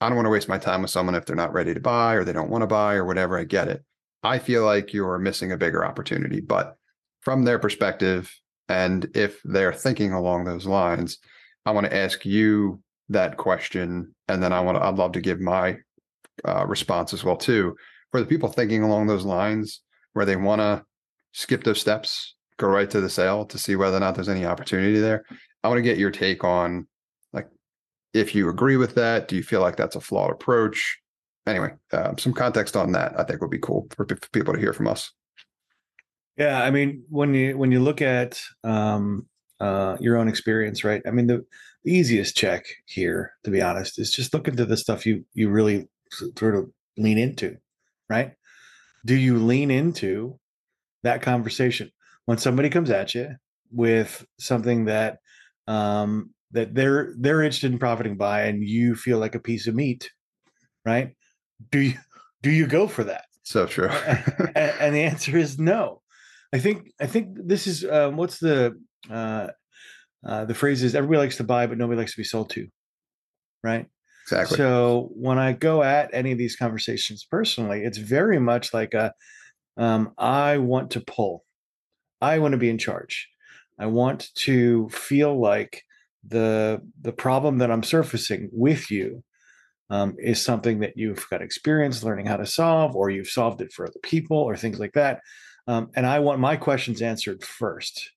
I 0.00 0.08
don't 0.08 0.16
want 0.16 0.26
to 0.26 0.30
waste 0.30 0.48
my 0.48 0.58
time 0.58 0.82
with 0.82 0.90
someone 0.90 1.14
if 1.14 1.26
they're 1.26 1.36
not 1.36 1.52
ready 1.52 1.74
to 1.74 1.80
buy 1.80 2.14
or 2.14 2.24
they 2.24 2.32
don't 2.32 2.50
want 2.50 2.62
to 2.62 2.66
buy 2.66 2.94
or 2.94 3.04
whatever. 3.04 3.38
I 3.38 3.44
get 3.44 3.68
it. 3.68 3.84
I 4.22 4.38
feel 4.38 4.64
like 4.64 4.92
you're 4.92 5.18
missing 5.18 5.52
a 5.52 5.56
bigger 5.56 5.84
opportunity. 5.84 6.40
But 6.40 6.76
from 7.20 7.44
their 7.44 7.58
perspective, 7.58 8.32
and 8.68 9.08
if 9.14 9.40
they're 9.44 9.72
thinking 9.72 10.12
along 10.12 10.44
those 10.44 10.66
lines, 10.66 11.18
I 11.66 11.72
want 11.72 11.86
to 11.86 11.96
ask 11.96 12.24
you 12.24 12.82
that 13.08 13.36
question, 13.36 14.14
and 14.28 14.42
then 14.42 14.52
I 14.52 14.60
want 14.60 14.76
to, 14.76 14.84
I'd 14.84 14.96
love 14.96 15.12
to 15.12 15.20
give 15.20 15.40
my 15.40 15.78
uh, 16.46 16.66
response 16.66 17.12
as 17.12 17.24
well 17.24 17.36
too. 17.36 17.76
For 18.10 18.20
the 18.20 18.26
people 18.26 18.48
thinking 18.48 18.82
along 18.82 19.06
those 19.06 19.24
lines, 19.24 19.80
where 20.12 20.24
they 20.24 20.36
want 20.36 20.60
to 20.60 20.84
skip 21.32 21.64
those 21.64 21.80
steps, 21.80 22.34
go 22.56 22.68
right 22.68 22.90
to 22.90 23.00
the 23.00 23.08
sale 23.08 23.44
to 23.46 23.58
see 23.58 23.76
whether 23.76 23.96
or 23.96 24.00
not 24.00 24.14
there's 24.14 24.28
any 24.28 24.44
opportunity 24.44 24.98
there. 24.98 25.24
I 25.62 25.68
want 25.68 25.78
to 25.78 25.82
get 25.82 25.98
your 25.98 26.10
take 26.10 26.44
on 26.44 26.86
if 28.14 28.34
you 28.34 28.48
agree 28.48 28.76
with 28.76 28.94
that. 28.94 29.28
Do 29.28 29.36
you 29.36 29.42
feel 29.42 29.60
like 29.60 29.76
that's 29.76 29.96
a 29.96 30.00
flawed 30.00 30.30
approach? 30.30 30.98
Anyway, 31.46 31.72
um, 31.92 32.18
some 32.18 32.32
context 32.32 32.76
on 32.76 32.92
that 32.92 33.18
I 33.18 33.24
think 33.24 33.40
would 33.40 33.50
be 33.50 33.58
cool 33.58 33.86
for, 33.96 34.06
for 34.06 34.28
people 34.32 34.54
to 34.54 34.60
hear 34.60 34.72
from 34.72 34.86
us. 34.86 35.12
Yeah, 36.36 36.62
I 36.62 36.70
mean, 36.70 37.04
when 37.08 37.34
you 37.34 37.58
when 37.58 37.72
you 37.72 37.80
look 37.80 38.00
at 38.00 38.40
um, 38.62 39.26
uh, 39.60 39.96
your 39.98 40.16
own 40.16 40.28
experience, 40.28 40.84
right? 40.84 41.02
I 41.06 41.10
mean, 41.10 41.26
the, 41.26 41.44
the 41.84 41.92
easiest 41.92 42.36
check 42.36 42.66
here, 42.86 43.32
to 43.44 43.50
be 43.50 43.60
honest, 43.60 43.98
is 43.98 44.12
just 44.12 44.32
look 44.32 44.46
into 44.46 44.64
the 44.64 44.76
stuff 44.76 45.04
you 45.04 45.24
you 45.34 45.48
really 45.50 45.88
sort 46.10 46.54
of 46.54 46.70
lean 46.96 47.18
into, 47.18 47.56
right? 48.08 48.32
Do 49.04 49.16
you 49.16 49.38
lean 49.38 49.70
into 49.70 50.38
that 51.02 51.22
conversation 51.22 51.90
when 52.26 52.38
somebody 52.38 52.68
comes 52.68 52.90
at 52.90 53.14
you 53.14 53.36
with 53.72 54.26
something 54.38 54.84
that 54.86 55.18
um, 55.66 56.30
that 56.52 56.74
they're 56.74 57.14
they're 57.18 57.42
interested 57.42 57.72
in 57.72 57.78
profiting 57.78 58.16
by, 58.16 58.42
and 58.42 58.62
you 58.62 58.94
feel 58.94 59.18
like 59.18 59.34
a 59.34 59.40
piece 59.40 59.66
of 59.66 59.74
meat, 59.74 60.10
right? 60.84 61.14
Do 61.70 61.80
you 61.80 61.94
do 62.42 62.50
you 62.50 62.66
go 62.66 62.86
for 62.86 63.04
that? 63.04 63.24
So 63.42 63.66
true. 63.66 63.88
and, 63.88 64.56
and 64.80 64.94
the 64.94 65.02
answer 65.02 65.36
is 65.36 65.58
no. 65.58 66.02
I 66.52 66.58
think 66.58 66.92
I 67.00 67.06
think 67.06 67.36
this 67.36 67.66
is 67.66 67.84
um, 67.84 68.16
what's 68.16 68.38
the 68.38 68.80
uh, 69.10 69.48
uh, 70.26 70.44
the 70.44 70.54
phrase 70.54 70.82
is 70.82 70.94
everybody 70.94 71.18
likes 71.18 71.36
to 71.36 71.44
buy, 71.44 71.66
but 71.66 71.78
nobody 71.78 71.98
likes 71.98 72.12
to 72.12 72.20
be 72.20 72.24
sold 72.24 72.50
to, 72.50 72.68
right? 73.62 73.86
Exactly. 74.24 74.56
So 74.56 75.10
when 75.14 75.38
I 75.38 75.52
go 75.52 75.82
at 75.82 76.10
any 76.12 76.32
of 76.32 76.38
these 76.38 76.56
conversations 76.56 77.26
personally, 77.30 77.82
it's 77.84 77.98
very 77.98 78.38
much 78.38 78.74
like 78.74 78.94
a 78.94 79.12
um, 79.76 80.12
I 80.18 80.58
want 80.58 80.90
to 80.92 81.00
pull, 81.00 81.44
I 82.20 82.38
want 82.40 82.52
to 82.52 82.58
be 82.58 82.68
in 82.68 82.78
charge, 82.78 83.28
I 83.78 83.86
want 83.86 84.28
to 84.36 84.88
feel 84.88 85.40
like 85.40 85.82
the 86.26 86.80
the 87.00 87.12
problem 87.12 87.58
that 87.58 87.70
I'm 87.70 87.82
surfacing 87.82 88.50
with 88.52 88.90
you 88.90 89.22
um, 89.90 90.16
is 90.18 90.42
something 90.42 90.80
that 90.80 90.94
you've 90.96 91.28
got 91.30 91.42
experience 91.42 92.02
learning 92.02 92.26
how 92.26 92.36
to 92.36 92.46
solve, 92.46 92.94
or 92.94 93.10
you've 93.10 93.28
solved 93.28 93.60
it 93.60 93.72
for 93.72 93.86
other 93.86 94.00
people, 94.02 94.36
or 94.36 94.56
things 94.56 94.78
like 94.78 94.92
that. 94.92 95.20
Um, 95.66 95.90
and 95.94 96.06
I 96.06 96.18
want 96.18 96.40
my 96.40 96.56
questions 96.56 97.02
answered 97.02 97.42
first. 97.42 98.10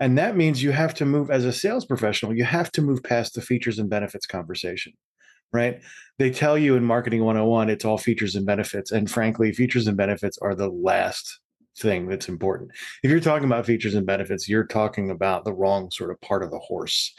And 0.00 0.16
that 0.16 0.36
means 0.36 0.62
you 0.62 0.70
have 0.70 0.94
to 0.94 1.04
move 1.04 1.30
as 1.30 1.44
a 1.44 1.52
sales 1.52 1.84
professional, 1.84 2.36
you 2.36 2.44
have 2.44 2.70
to 2.72 2.82
move 2.82 3.02
past 3.02 3.34
the 3.34 3.40
features 3.40 3.78
and 3.78 3.90
benefits 3.90 4.26
conversation, 4.26 4.92
right? 5.52 5.82
They 6.18 6.30
tell 6.30 6.56
you 6.56 6.76
in 6.76 6.84
Marketing 6.84 7.24
101, 7.24 7.68
it's 7.68 7.84
all 7.84 7.98
features 7.98 8.36
and 8.36 8.46
benefits. 8.46 8.92
And 8.92 9.10
frankly, 9.10 9.52
features 9.52 9.86
and 9.88 9.96
benefits 9.96 10.38
are 10.38 10.54
the 10.54 10.68
last 10.68 11.40
thing 11.80 12.08
that's 12.08 12.28
important. 12.28 12.70
If 13.02 13.10
you're 13.10 13.20
talking 13.20 13.46
about 13.46 13.66
features 13.66 13.94
and 13.94 14.06
benefits, 14.06 14.48
you're 14.48 14.66
talking 14.66 15.10
about 15.10 15.44
the 15.44 15.52
wrong 15.52 15.90
sort 15.90 16.10
of 16.10 16.20
part 16.20 16.42
of 16.42 16.50
the 16.50 16.58
horse. 16.58 17.14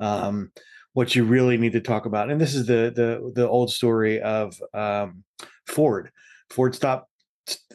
Um, 0.00 0.50
what 0.92 1.14
you 1.14 1.24
really 1.24 1.56
need 1.56 1.72
to 1.72 1.80
talk 1.80 2.06
about, 2.06 2.30
and 2.30 2.40
this 2.40 2.54
is 2.54 2.66
the 2.66 2.92
the 2.94 3.32
the 3.34 3.48
old 3.48 3.72
story 3.72 4.20
of 4.20 4.56
um, 4.72 5.24
Ford. 5.66 6.10
Ford 6.50 6.74
stopped 6.74 7.08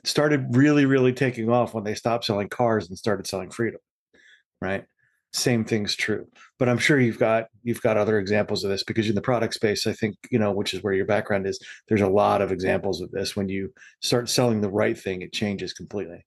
started 0.03 0.55
really, 0.55 0.86
really 0.86 1.13
taking 1.13 1.50
off 1.50 1.74
when 1.74 1.84
they 1.84 1.96
stopped 1.96 2.25
selling 2.25 2.50
cars 2.50 2.88
and 2.88 2.98
started 2.98 3.27
selling 3.27 3.51
freedom. 3.51 3.79
Right. 4.62 4.86
Same 5.31 5.63
thing's 5.63 5.96
true. 5.96 6.27
But 6.58 6.69
I'm 6.69 6.79
sure 6.79 7.00
you've 7.00 7.19
got 7.19 7.48
you've 7.63 7.81
got 7.81 7.98
other 7.98 8.17
examples 8.17 8.63
of 8.63 8.72
this 8.72 8.84
because 8.84 9.08
in 9.08 9.15
the 9.15 9.22
product 9.22 9.53
space, 9.53 9.86
I 9.86 9.93
think, 9.93 10.15
you 10.31 10.39
know, 10.39 10.51
which 10.51 10.74
is 10.74 10.81
where 10.81 10.93
your 10.93 11.05
background 11.05 11.46
is, 11.46 11.60
there's 11.88 12.01
a 12.01 12.08
lot 12.08 12.41
of 12.41 12.51
examples 12.51 13.00
of 13.00 13.12
this. 13.12 13.36
When 13.36 13.48
you 13.48 13.72
start 14.01 14.27
selling 14.27 14.62
the 14.62 14.72
right 14.72 14.98
thing, 14.98 15.22
it 15.22 15.31
changes 15.31 15.72
completely. 15.72 16.25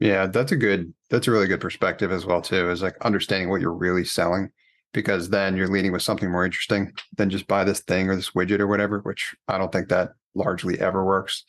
Yeah, 0.00 0.26
that's 0.26 0.52
a 0.52 0.56
good 0.56 0.92
that's 1.10 1.28
a 1.28 1.30
really 1.30 1.46
good 1.46 1.60
perspective 1.60 2.10
as 2.10 2.26
well, 2.26 2.42
too, 2.42 2.70
is 2.70 2.82
like 2.82 2.96
understanding 3.02 3.48
what 3.48 3.60
you're 3.60 3.72
really 3.72 4.04
selling 4.04 4.50
because 4.92 5.28
then 5.28 5.56
you're 5.56 5.68
leading 5.68 5.92
with 5.92 6.02
something 6.02 6.30
more 6.30 6.44
interesting 6.44 6.92
than 7.16 7.30
just 7.30 7.46
buy 7.46 7.64
this 7.64 7.80
thing 7.80 8.08
or 8.08 8.16
this 8.16 8.30
widget 8.30 8.60
or 8.60 8.66
whatever, 8.66 9.00
which 9.00 9.34
I 9.48 9.58
don't 9.58 9.72
think 9.72 9.88
that 9.88 10.10
largely 10.34 10.80
ever 10.80 11.04
works. 11.04 11.44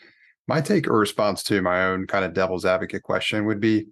My 0.47 0.61
take 0.61 0.87
or 0.87 0.97
response 0.97 1.43
to 1.43 1.61
my 1.61 1.85
own 1.85 2.07
kind 2.07 2.25
of 2.25 2.33
devil's 2.33 2.65
advocate 2.65 3.03
question 3.03 3.45
would 3.45 3.59
be, 3.59 3.87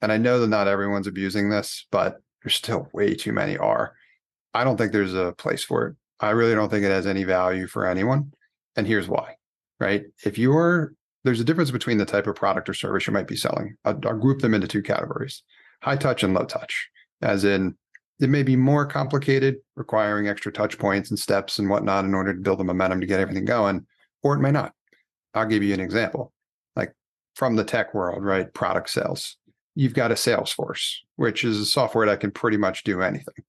and 0.00 0.10
I 0.12 0.16
know 0.16 0.40
that 0.40 0.48
not 0.48 0.68
everyone's 0.68 1.06
abusing 1.06 1.50
this, 1.50 1.86
but 1.90 2.16
there's 2.42 2.54
still 2.54 2.88
way 2.92 3.14
too 3.14 3.32
many 3.32 3.56
are. 3.58 3.94
I 4.54 4.64
don't 4.64 4.76
think 4.76 4.92
there's 4.92 5.14
a 5.14 5.32
place 5.36 5.62
for 5.62 5.86
it. 5.86 5.96
I 6.20 6.30
really 6.30 6.54
don't 6.54 6.70
think 6.70 6.84
it 6.84 6.90
has 6.90 7.06
any 7.06 7.24
value 7.24 7.66
for 7.66 7.86
anyone. 7.86 8.32
And 8.76 8.86
here's 8.86 9.08
why, 9.08 9.36
right? 9.78 10.04
If 10.24 10.38
you're, 10.38 10.94
there's 11.24 11.40
a 11.40 11.44
difference 11.44 11.70
between 11.70 11.98
the 11.98 12.06
type 12.06 12.26
of 12.26 12.34
product 12.34 12.68
or 12.68 12.74
service 12.74 13.06
you 13.06 13.12
might 13.12 13.28
be 13.28 13.36
selling. 13.36 13.76
I'll, 13.84 13.98
I'll 14.04 14.18
group 14.18 14.40
them 14.40 14.54
into 14.54 14.68
two 14.68 14.82
categories 14.82 15.42
high 15.82 15.96
touch 15.96 16.22
and 16.22 16.34
low 16.34 16.44
touch, 16.44 16.90
as 17.22 17.44
in, 17.44 17.74
it 18.20 18.28
may 18.28 18.42
be 18.42 18.54
more 18.54 18.84
complicated, 18.84 19.56
requiring 19.76 20.28
extra 20.28 20.52
touch 20.52 20.78
points 20.78 21.08
and 21.08 21.18
steps 21.18 21.58
and 21.58 21.70
whatnot 21.70 22.04
in 22.04 22.14
order 22.14 22.34
to 22.34 22.40
build 22.40 22.58
the 22.58 22.64
momentum 22.64 23.00
to 23.00 23.06
get 23.06 23.18
everything 23.18 23.46
going, 23.46 23.86
or 24.22 24.34
it 24.34 24.40
may 24.40 24.50
not. 24.50 24.74
I'll 25.32 25.46
give 25.46 25.62
you 25.62 25.72
an 25.72 25.80
example. 25.80 26.32
Like 26.76 26.92
from 27.34 27.56
the 27.56 27.64
tech 27.64 27.94
world, 27.94 28.22
right? 28.22 28.52
Product 28.52 28.90
sales. 28.90 29.38
You've 29.74 29.94
got 29.94 30.10
a 30.10 30.14
Salesforce, 30.14 30.96
which 31.16 31.44
is 31.44 31.58
a 31.58 31.64
software 31.64 32.06
that 32.06 32.20
can 32.20 32.30
pretty 32.30 32.58
much 32.58 32.84
do 32.84 33.00
anything. 33.00 33.44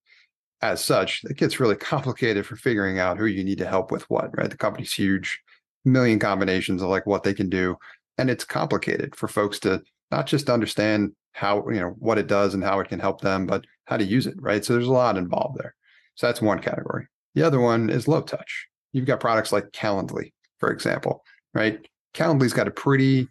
As 0.61 0.81
such, 0.81 1.23
it 1.25 1.35
gets 1.35 1.59
really 1.59 1.75
complicated 1.91 2.45
for 2.45 2.55
figuring 2.55 2.97
out 2.97 3.17
who 3.17 3.25
you 3.25 3.43
need 3.43 3.57
to 3.57 3.67
help 3.67 3.91
with 3.91 4.09
what, 4.09 4.35
right? 4.37 4.49
The 4.49 4.57
company's 4.57 4.93
huge, 4.93 5.41
million 5.85 6.19
combinations 6.19 6.81
of 6.81 6.89
like 6.89 7.05
what 7.05 7.23
they 7.23 7.33
can 7.33 7.49
do. 7.49 7.75
And 8.17 8.29
it's 8.29 8.45
complicated 8.45 9.15
for 9.15 9.27
folks 9.27 9.59
to 9.59 9.81
not 10.11 10.27
just 10.27 10.49
understand 10.49 11.13
how, 11.33 11.67
you 11.69 11.79
know, 11.79 11.95
what 11.99 12.17
it 12.17 12.27
does 12.27 12.53
and 12.53 12.63
how 12.63 12.79
it 12.79 12.89
can 12.89 12.99
help 12.99 13.21
them, 13.21 13.45
but 13.45 13.65
how 13.85 13.97
to 13.97 14.03
use 14.03 14.27
it, 14.27 14.35
right? 14.39 14.63
So 14.63 14.73
there's 14.73 14.87
a 14.87 14.91
lot 14.91 15.17
involved 15.17 15.57
there. 15.59 15.75
So 16.15 16.27
that's 16.27 16.41
one 16.41 16.59
category. 16.59 17.07
The 17.35 17.43
other 17.43 17.59
one 17.59 17.89
is 17.89 18.07
low 18.07 18.21
touch. 18.21 18.67
You've 18.93 19.05
got 19.05 19.21
products 19.21 19.51
like 19.51 19.71
Calendly, 19.71 20.33
for 20.59 20.71
example, 20.71 21.23
right? 21.53 21.85
Calendly's 22.13 22.53
got 22.53 22.67
a 22.67 22.71
pretty 22.71 23.27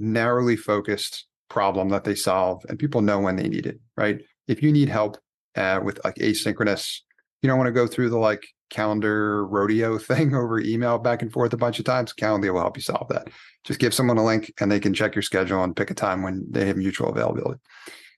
narrowly 0.00 0.56
focused 0.56 1.26
problem 1.48 1.88
that 1.90 2.04
they 2.04 2.14
solve, 2.14 2.64
and 2.68 2.78
people 2.78 3.00
know 3.00 3.20
when 3.20 3.36
they 3.36 3.48
need 3.48 3.66
it, 3.66 3.78
right? 3.96 4.20
If 4.48 4.62
you 4.62 4.72
need 4.72 4.88
help 4.88 5.16
uh, 5.54 5.80
with 5.82 6.00
like 6.04 6.16
asynchronous, 6.16 6.98
you 7.40 7.48
don't 7.48 7.58
want 7.58 7.68
to 7.68 7.72
go 7.72 7.86
through 7.86 8.10
the 8.10 8.18
like 8.18 8.44
calendar 8.70 9.46
rodeo 9.46 9.98
thing 9.98 10.34
over 10.34 10.60
email 10.60 10.98
back 10.98 11.22
and 11.22 11.32
forth 11.32 11.52
a 11.52 11.56
bunch 11.56 11.78
of 11.78 11.84
times. 11.84 12.12
Calendly 12.12 12.52
will 12.52 12.60
help 12.60 12.76
you 12.76 12.82
solve 12.82 13.08
that. 13.08 13.28
Just 13.64 13.80
give 13.80 13.94
someone 13.94 14.18
a 14.18 14.24
link 14.24 14.52
and 14.60 14.70
they 14.70 14.80
can 14.80 14.94
check 14.94 15.14
your 15.14 15.22
schedule 15.22 15.62
and 15.62 15.76
pick 15.76 15.90
a 15.90 15.94
time 15.94 16.22
when 16.22 16.46
they 16.50 16.66
have 16.66 16.76
mutual 16.76 17.08
availability. 17.08 17.60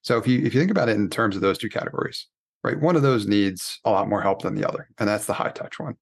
So 0.03 0.19
if 0.19 0.27
you 0.27 0.45
if 0.45 0.55
you 0.55 0.61
think 0.61 0.71
about 0.71 0.89
it 0.89 0.97
in 0.97 1.11
terms 1.11 1.37
of 1.37 1.43
those 1.43 1.59
two 1.59 1.69
categories, 1.69 2.27
right? 2.65 2.81
One 2.81 2.97
of 2.97 3.03
those 3.03 3.27
needs 3.27 3.81
a 3.85 3.91
lot 3.91 4.09
more 4.09 4.23
help 4.23 4.43
than 4.43 4.55
the 4.55 4.69
other, 4.69 4.89
and 4.99 5.09
that's 5.09 5.27
the 5.27 5.35
high 5.35 5.51
touch 5.51 5.79
one. 5.79 5.97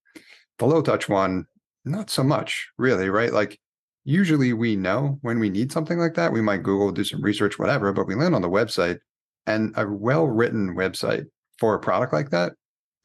The 0.59 0.67
low 0.67 0.83
touch 0.83 1.09
one 1.09 1.47
not 1.85 2.11
so 2.11 2.25
much, 2.25 2.69
really, 2.79 3.09
right? 3.09 3.33
Like 3.33 3.59
usually 4.05 4.53
we 4.53 4.77
know 4.77 5.19
when 5.23 5.39
we 5.39 5.51
need 5.51 5.73
something 5.73 5.99
like 5.99 6.15
that. 6.15 6.33
We 6.33 6.41
might 6.41 6.63
Google, 6.63 6.93
do 6.93 7.05
some 7.05 7.23
research, 7.23 7.59
whatever, 7.59 7.93
but 7.93 8.07
we 8.07 8.15
land 8.15 8.35
on 8.35 8.43
the 8.43 8.49
website 8.49 8.99
and 9.47 9.73
a 9.77 9.87
well-written 9.87 10.75
website 10.77 11.27
for 11.59 11.75
a 11.75 11.81
product 11.81 12.13
like 12.13 12.31
that, 12.31 12.53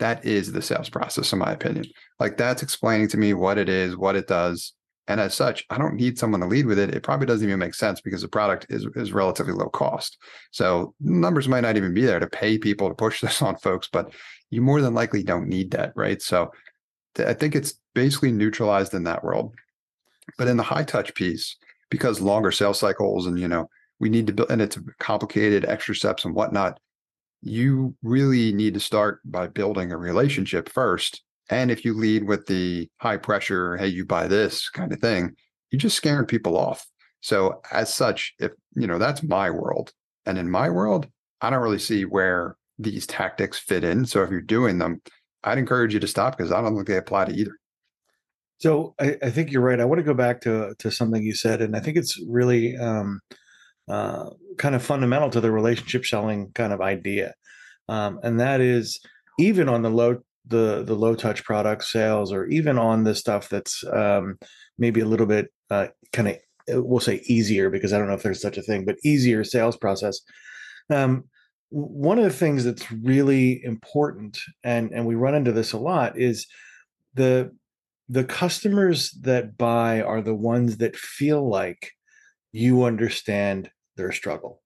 that 0.01 0.25
is 0.25 0.51
the 0.51 0.63
sales 0.63 0.89
process, 0.89 1.31
in 1.31 1.39
my 1.39 1.51
opinion. 1.51 1.86
Like 2.20 2.36
that's 2.36 2.63
explaining 2.63 3.08
to 3.10 3.17
me 3.17 3.36
what 3.36 3.60
it 3.60 3.70
is, 3.70 3.96
what 3.96 4.15
it 4.15 4.27
does. 4.27 4.74
And 5.08 5.22
as 5.22 5.36
such, 5.36 5.63
I 5.70 5.77
don't 5.77 5.93
need 5.93 6.17
someone 6.17 6.41
to 6.41 6.48
lead 6.48 6.65
with 6.65 6.79
it. 6.79 6.96
It 6.96 7.03
probably 7.03 7.27
doesn't 7.27 7.48
even 7.48 7.60
make 7.60 7.75
sense 7.75 8.01
because 8.01 8.24
the 8.24 8.27
product 8.27 8.65
is, 8.70 8.88
is 8.96 9.13
relatively 9.13 9.53
low 9.53 9.70
cost. 9.70 10.17
So 10.50 10.96
numbers 11.00 11.48
might 11.48 11.62
not 11.62 11.77
even 11.77 11.93
be 11.93 12.01
there 12.01 12.20
to 12.20 12.27
pay 12.27 12.58
people 12.58 12.89
to 12.89 12.96
push 12.96 13.22
this 13.22 13.43
on 13.43 13.58
folks, 13.58 13.89
but 13.91 14.12
you 14.50 14.62
more 14.62 14.81
than 14.81 14.96
likely 14.96 15.22
don't 15.22 15.48
need 15.48 15.72
that, 15.72 15.93
right? 15.96 16.20
So 16.20 16.51
I 17.20 17.34
think 17.34 17.55
it's 17.55 17.75
basically 17.93 18.31
neutralized 18.31 18.96
in 18.96 19.03
that 19.03 19.24
world. 19.24 19.53
But 20.38 20.48
in 20.48 20.58
the 20.58 20.63
high 20.63 20.84
touch 20.84 21.13
piece, 21.13 21.58
because 21.91 22.22
longer 22.22 22.51
sales 22.51 22.79
cycles 22.79 23.27
and 23.27 23.38
you 23.38 23.48
know 23.48 23.70
we 24.00 24.10
need 24.10 24.25
to 24.25 24.34
build 24.34 24.50
and 24.50 24.62
it's 24.62 24.79
complicated 24.98 25.65
extra 25.65 25.93
steps 25.93 26.25
and 26.25 26.34
whatnot 26.34 26.79
you 27.41 27.95
really 28.03 28.53
need 28.53 28.74
to 28.74 28.79
start 28.79 29.19
by 29.25 29.48
building 29.48 29.91
a 29.91 29.98
relationship 29.98 30.69
first 30.69 31.24
and 31.50 31.71
if 31.71 31.83
you 31.83 31.93
lead 31.93 32.27
with 32.27 32.45
the 32.48 32.88
high 32.98 33.17
pressure 33.17 33.77
hey 33.77 33.88
you 33.88 34.05
buy 34.05 34.27
this 34.27 34.69
kind 34.69 34.91
of 34.91 35.00
thing 35.00 35.36
you're 35.71 35.79
just 35.79 35.98
scaring 35.98 36.25
people 36.25 36.57
off 36.57 36.86
so 37.21 37.62
as 37.71 37.93
such 37.93 38.33
if 38.39 38.51
you 38.75 38.88
know 38.88 38.98
that's 38.98 39.24
my 39.24 39.50
world 39.50 39.91
and 40.25 40.38
in 40.38 40.50
my 40.50 40.69
world 40.69 41.07
i 41.41 41.50
don't 41.50 41.63
really 41.63 41.79
see 41.79 42.05
where 42.05 42.55
these 42.77 43.07
tactics 43.07 43.57
fit 43.57 43.83
in 43.83 44.05
so 44.05 44.21
if 44.24 44.29
you're 44.29 44.41
doing 44.41 44.77
them 44.77 45.01
i'd 45.43 45.57
encourage 45.57 45.93
you 45.93 46.00
to 46.00 46.07
stop 46.07 46.38
because 46.38 46.51
i 46.51 46.62
don't 46.62 46.75
think 46.75 46.88
they 46.88 46.98
apply 46.98 47.25
to 47.25 47.33
either 47.33 47.55
so 48.62 48.93
I, 49.00 49.17
I, 49.24 49.31
think 49.31 49.51
you're 49.51 49.63
right. 49.63 49.79
I 49.79 49.86
want 49.86 49.98
to 49.98 50.03
go 50.03 50.13
back 50.13 50.39
to 50.41 50.75
to 50.77 50.91
something 50.91 51.24
you 51.24 51.33
said, 51.33 51.63
and 51.63 51.75
I 51.75 51.79
think 51.79 51.98
it's 51.98 52.21
really 52.27 52.77
um, 52.77 53.19
uh, 53.91 54.29
kind 54.57 54.74
of 54.75 54.83
fundamental 54.83 55.29
to 55.29 55.41
the 55.41 55.51
relationship 55.51 56.05
selling 56.05 56.51
kind 56.53 56.71
of 56.71 56.81
idea, 56.81 57.33
um, 57.89 58.19
and 58.24 58.39
that 58.39 58.62
is 58.62 59.00
even 59.39 59.67
on 59.67 59.81
the 59.81 59.89
low 59.89 60.19
the 60.45 60.83
the 60.83 60.95
low 60.95 61.15
touch 61.15 61.43
product 61.43 61.83
sales, 61.83 62.31
or 62.31 62.45
even 62.45 62.77
on 62.77 63.03
the 63.03 63.13
stuff 63.13 63.50
that's 63.50 63.83
um, 63.91 64.38
maybe 64.77 65.01
a 65.01 65.05
little 65.05 65.25
bit 65.25 65.48
uh, 65.69 65.88
kind 66.13 66.29
of 66.29 66.38
we'll 66.67 67.00
say 67.00 67.21
easier 67.25 67.69
because 67.69 67.91
I 67.91 67.98
don't 67.98 68.07
know 68.07 68.13
if 68.13 68.24
there's 68.24 68.41
such 68.41 68.57
a 68.57 68.62
thing, 68.62 68.86
but 68.86 68.98
easier 69.03 69.43
sales 69.43 69.77
process. 69.77 70.19
Um, 70.89 71.25
one 71.69 72.17
of 72.17 72.24
the 72.25 72.29
things 72.29 72.63
that's 72.63 72.91
really 72.91 73.63
important, 73.63 74.38
and 74.63 74.91
and 74.91 75.05
we 75.05 75.15
run 75.15 75.36
into 75.36 75.51
this 75.51 75.74
a 75.74 75.77
lot, 75.77 76.17
is 76.17 76.48
the 77.13 77.51
the 78.10 78.24
customers 78.24 79.12
that 79.21 79.57
buy 79.57 80.01
are 80.01 80.21
the 80.21 80.36
ones 80.36 80.77
that 80.77 80.98
feel 80.98 81.48
like 81.48 81.91
you 82.51 82.83
understand 82.83 83.69
their 83.95 84.12
struggle 84.12 84.62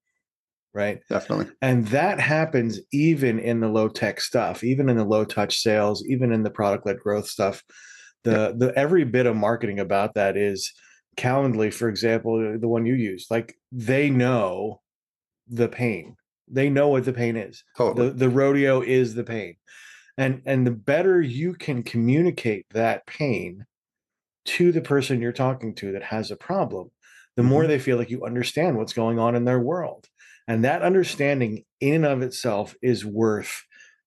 right? 0.76 1.00
Definitely. 1.08 1.46
And 1.62 1.86
that 1.88 2.20
happens 2.20 2.78
even 2.92 3.38
in 3.38 3.60
the 3.60 3.68
low 3.68 3.88
tech 3.88 4.20
stuff 4.20 4.62
even 4.62 4.90
in 4.90 4.96
the 4.98 5.04
low 5.04 5.24
touch 5.24 5.58
sales 5.60 6.04
even 6.06 6.30
in 6.32 6.42
the 6.42 6.50
product 6.50 6.86
led 6.86 7.00
growth 7.00 7.26
stuff. 7.26 7.64
The 8.24 8.54
the 8.56 8.74
every 8.76 9.04
bit 9.04 9.24
of 9.24 9.36
marketing 9.36 9.80
about 9.80 10.14
that 10.14 10.36
is 10.36 10.70
calendly 11.16 11.72
for 11.72 11.88
example 11.88 12.54
uh, 12.56 12.58
the 12.58 12.68
one 12.68 12.84
you 12.84 12.94
use 12.94 13.26
like 13.30 13.56
they 13.72 14.10
know 14.10 14.82
the 15.48 15.68
pain. 15.68 16.14
They 16.46 16.68
know 16.68 16.88
what 16.88 17.06
the 17.06 17.12
pain 17.12 17.36
is. 17.36 17.64
Totally. 17.76 18.08
the, 18.08 18.14
the 18.14 18.28
rodeo 18.28 18.82
is 18.82 19.14
the 19.14 19.24
pain. 19.24 19.56
And 20.18 20.42
and 20.44 20.66
the 20.66 20.72
better 20.72 21.22
you 21.22 21.54
can 21.54 21.82
communicate 21.82 22.66
that 22.72 23.06
pain 23.06 23.64
to 24.44 24.72
the 24.72 24.82
person 24.82 25.22
you're 25.22 25.32
talking 25.32 25.74
to 25.76 25.92
that 25.92 26.02
has 26.02 26.30
a 26.30 26.36
problem 26.36 26.90
the 27.36 27.42
more 27.42 27.62
mm-hmm. 27.62 27.70
they 27.70 27.78
feel 27.78 27.96
like 27.96 28.10
you 28.10 28.24
understand 28.24 28.76
what's 28.76 28.92
going 28.92 29.18
on 29.18 29.34
in 29.34 29.44
their 29.44 29.60
world 29.60 30.06
and 30.48 30.64
that 30.64 30.82
understanding 30.82 31.64
in 31.80 32.04
and 32.04 32.06
of 32.06 32.22
itself 32.22 32.74
is 32.82 33.04
worth 33.04 33.64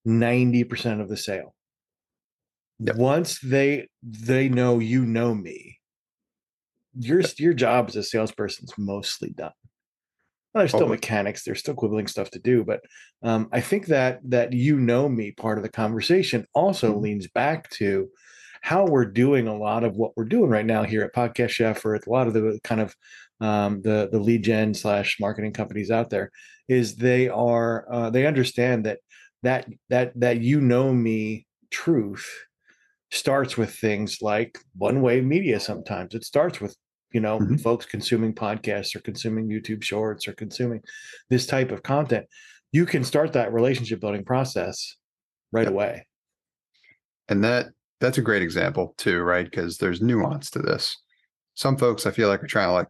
90% 0.07 1.01
of 1.01 1.09
the 1.09 1.17
sale 1.17 1.53
yep. 2.79 2.95
once 2.95 3.39
they 3.39 3.87
they 4.03 4.49
know 4.49 4.79
you 4.79 5.05
know 5.05 5.33
me 5.33 5.77
your 6.97 7.21
your 7.37 7.53
job 7.53 7.89
as 7.89 7.95
a 7.95 8.03
salesperson 8.03 8.65
is 8.65 8.73
mostly 8.77 9.29
done 9.31 9.51
there's 10.55 10.71
still 10.71 10.87
mechanics. 10.87 11.43
There's 11.43 11.59
still 11.59 11.75
quibbling 11.75 12.07
stuff 12.07 12.31
to 12.31 12.39
do, 12.39 12.63
but 12.63 12.81
um, 13.23 13.49
I 13.51 13.61
think 13.61 13.87
that 13.87 14.19
that 14.25 14.53
you 14.53 14.79
know 14.79 15.07
me 15.07 15.31
part 15.31 15.57
of 15.57 15.63
the 15.63 15.69
conversation 15.69 16.45
also 16.53 16.91
mm-hmm. 16.91 17.01
leans 17.01 17.27
back 17.27 17.69
to 17.71 18.09
how 18.61 18.85
we're 18.85 19.05
doing 19.05 19.47
a 19.47 19.57
lot 19.57 19.83
of 19.83 19.95
what 19.95 20.11
we're 20.17 20.25
doing 20.25 20.49
right 20.49 20.65
now 20.65 20.83
here 20.83 21.01
at 21.03 21.13
Podcast 21.13 21.51
Chef 21.51 21.85
or 21.85 21.95
at 21.95 22.07
a 22.07 22.09
lot 22.09 22.27
of 22.27 22.33
the 22.33 22.59
kind 22.63 22.81
of 22.81 22.95
um, 23.41 23.81
the 23.81 24.09
the 24.11 24.19
lead 24.19 24.43
gen 24.43 24.73
slash 24.73 25.17
marketing 25.19 25.53
companies 25.53 25.91
out 25.91 26.09
there 26.09 26.31
is 26.67 26.95
they 26.95 27.29
are 27.29 27.85
uh, 27.91 28.09
they 28.09 28.25
understand 28.25 28.85
that 28.85 28.99
that 29.43 29.67
that 29.89 30.11
that 30.19 30.41
you 30.41 30.61
know 30.61 30.93
me 30.93 31.45
truth 31.71 32.27
starts 33.11 33.57
with 33.57 33.73
things 33.73 34.21
like 34.21 34.59
one 34.75 35.01
way 35.01 35.21
media 35.21 35.59
sometimes. 35.59 36.13
It 36.13 36.25
starts 36.25 36.59
with 36.59 36.75
you 37.11 37.21
know 37.21 37.39
mm-hmm. 37.39 37.55
folks 37.57 37.85
consuming 37.85 38.33
podcasts 38.33 38.95
or 38.95 38.99
consuming 38.99 39.49
youtube 39.49 39.81
shorts 39.81 40.27
or 40.27 40.33
consuming 40.33 40.81
this 41.29 41.45
type 41.45 41.71
of 41.71 41.83
content. 41.83 42.25
You 42.71 42.85
can 42.85 43.03
start 43.03 43.33
that 43.33 43.51
relationship 43.51 43.99
building 43.99 44.23
process 44.23 44.95
right 45.51 45.63
yep. 45.63 45.71
away. 45.71 46.05
And 47.27 47.43
that 47.43 47.67
that's 47.99 48.17
a 48.17 48.21
great 48.23 48.43
example 48.43 48.93
too 48.97 49.21
right? 49.21 49.45
Because 49.45 49.77
there's 49.77 50.01
nuance 50.01 50.51
to 50.51 50.59
this. 50.59 50.95
Some 51.55 51.77
folks 51.77 52.05
i 52.05 52.11
feel 52.11 52.29
like 52.29 52.43
are 52.43 52.47
trying 52.47 52.67
to 52.67 52.73
like 52.73 52.87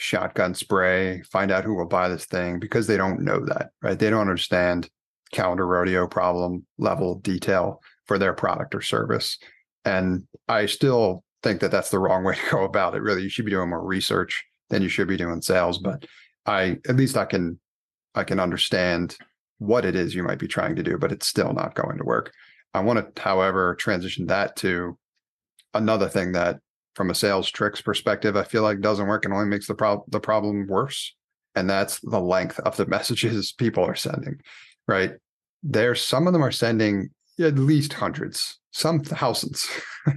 shotgun 0.00 0.54
spray 0.54 1.22
find 1.22 1.50
out 1.50 1.64
who 1.64 1.74
will 1.74 1.86
buy 1.86 2.08
this 2.08 2.24
thing 2.24 2.58
because 2.58 2.86
they 2.86 2.96
don't 2.96 3.20
know 3.20 3.44
that 3.44 3.70
right 3.82 3.98
they 3.98 4.10
don't 4.10 4.20
understand 4.20 4.88
calendar 5.32 5.66
rodeo 5.66 6.06
problem 6.06 6.64
level 6.78 7.16
detail 7.16 7.80
for 8.06 8.16
their 8.16 8.32
product 8.32 8.74
or 8.74 8.80
service 8.80 9.38
and 9.84 10.24
i 10.48 10.66
still 10.66 11.24
think 11.42 11.60
that 11.60 11.70
that's 11.70 11.90
the 11.90 11.98
wrong 11.98 12.24
way 12.24 12.34
to 12.34 12.50
go 12.50 12.64
about 12.64 12.94
it. 12.94 13.02
Really, 13.02 13.22
you 13.22 13.28
should 13.28 13.44
be 13.44 13.50
doing 13.50 13.70
more 13.70 13.84
research 13.84 14.44
than 14.70 14.82
you 14.82 14.88
should 14.88 15.08
be 15.08 15.16
doing 15.16 15.40
sales. 15.42 15.78
But 15.78 16.06
I, 16.46 16.78
at 16.88 16.96
least 16.96 17.16
I 17.16 17.24
can, 17.24 17.58
I 18.14 18.24
can 18.24 18.40
understand 18.40 19.16
what 19.58 19.84
it 19.84 19.96
is 19.96 20.14
you 20.14 20.22
might 20.22 20.38
be 20.38 20.48
trying 20.48 20.76
to 20.76 20.82
do, 20.82 20.98
but 20.98 21.12
it's 21.12 21.26
still 21.26 21.52
not 21.52 21.74
going 21.74 21.98
to 21.98 22.04
work. 22.04 22.32
I 22.74 22.80
want 22.80 23.14
to, 23.14 23.22
however, 23.22 23.74
transition 23.74 24.26
that 24.26 24.56
to 24.56 24.96
another 25.74 26.08
thing 26.08 26.32
that, 26.32 26.60
from 26.98 27.10
a 27.10 27.14
sales 27.14 27.48
tricks 27.48 27.80
perspective, 27.80 28.36
I 28.36 28.42
feel 28.42 28.64
like 28.64 28.78
it 28.78 28.82
doesn't 28.82 29.06
work 29.06 29.24
and 29.24 29.32
only 29.32 29.46
makes 29.46 29.68
the 29.68 29.74
problem 29.76 30.04
the 30.08 30.18
problem 30.18 30.66
worse. 30.66 31.14
And 31.54 31.70
that's 31.70 32.00
the 32.00 32.20
length 32.20 32.58
of 32.58 32.76
the 32.76 32.86
messages 32.96 33.52
people 33.52 33.84
are 33.84 33.94
sending. 33.94 34.40
Right? 34.88 35.12
There, 35.62 35.94
some 35.94 36.26
of 36.26 36.32
them 36.32 36.42
are 36.42 36.50
sending 36.50 37.10
at 37.38 37.54
least 37.54 37.92
hundreds, 37.92 38.58
some 38.72 38.98
thousands 38.98 39.64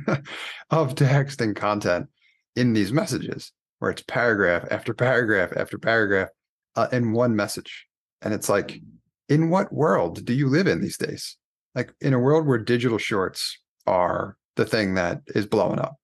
of 0.71 0.95
text 0.95 1.39
and 1.39 1.55
content 1.55 2.07
in 2.55 2.73
these 2.73 2.91
messages 2.91 3.51
where 3.77 3.91
it's 3.91 4.03
paragraph 4.03 4.67
after 4.71 4.93
paragraph 4.93 5.51
after 5.55 5.77
paragraph 5.77 6.29
uh, 6.75 6.87
in 6.91 7.13
one 7.13 7.35
message. 7.35 7.85
And 8.23 8.33
it's 8.33 8.49
like, 8.49 8.81
in 9.29 9.51
what 9.51 9.71
world 9.71 10.25
do 10.25 10.33
you 10.33 10.47
live 10.47 10.65
in 10.65 10.81
these 10.81 10.97
days? 10.97 11.37
Like 11.75 11.93
in 12.01 12.15
a 12.15 12.19
world 12.19 12.47
where 12.47 12.57
digital 12.57 12.97
shorts 12.97 13.59
are 13.85 14.35
the 14.55 14.65
thing 14.65 14.95
that 14.95 15.21
is 15.27 15.45
blowing 15.45 15.79
up. 15.79 15.95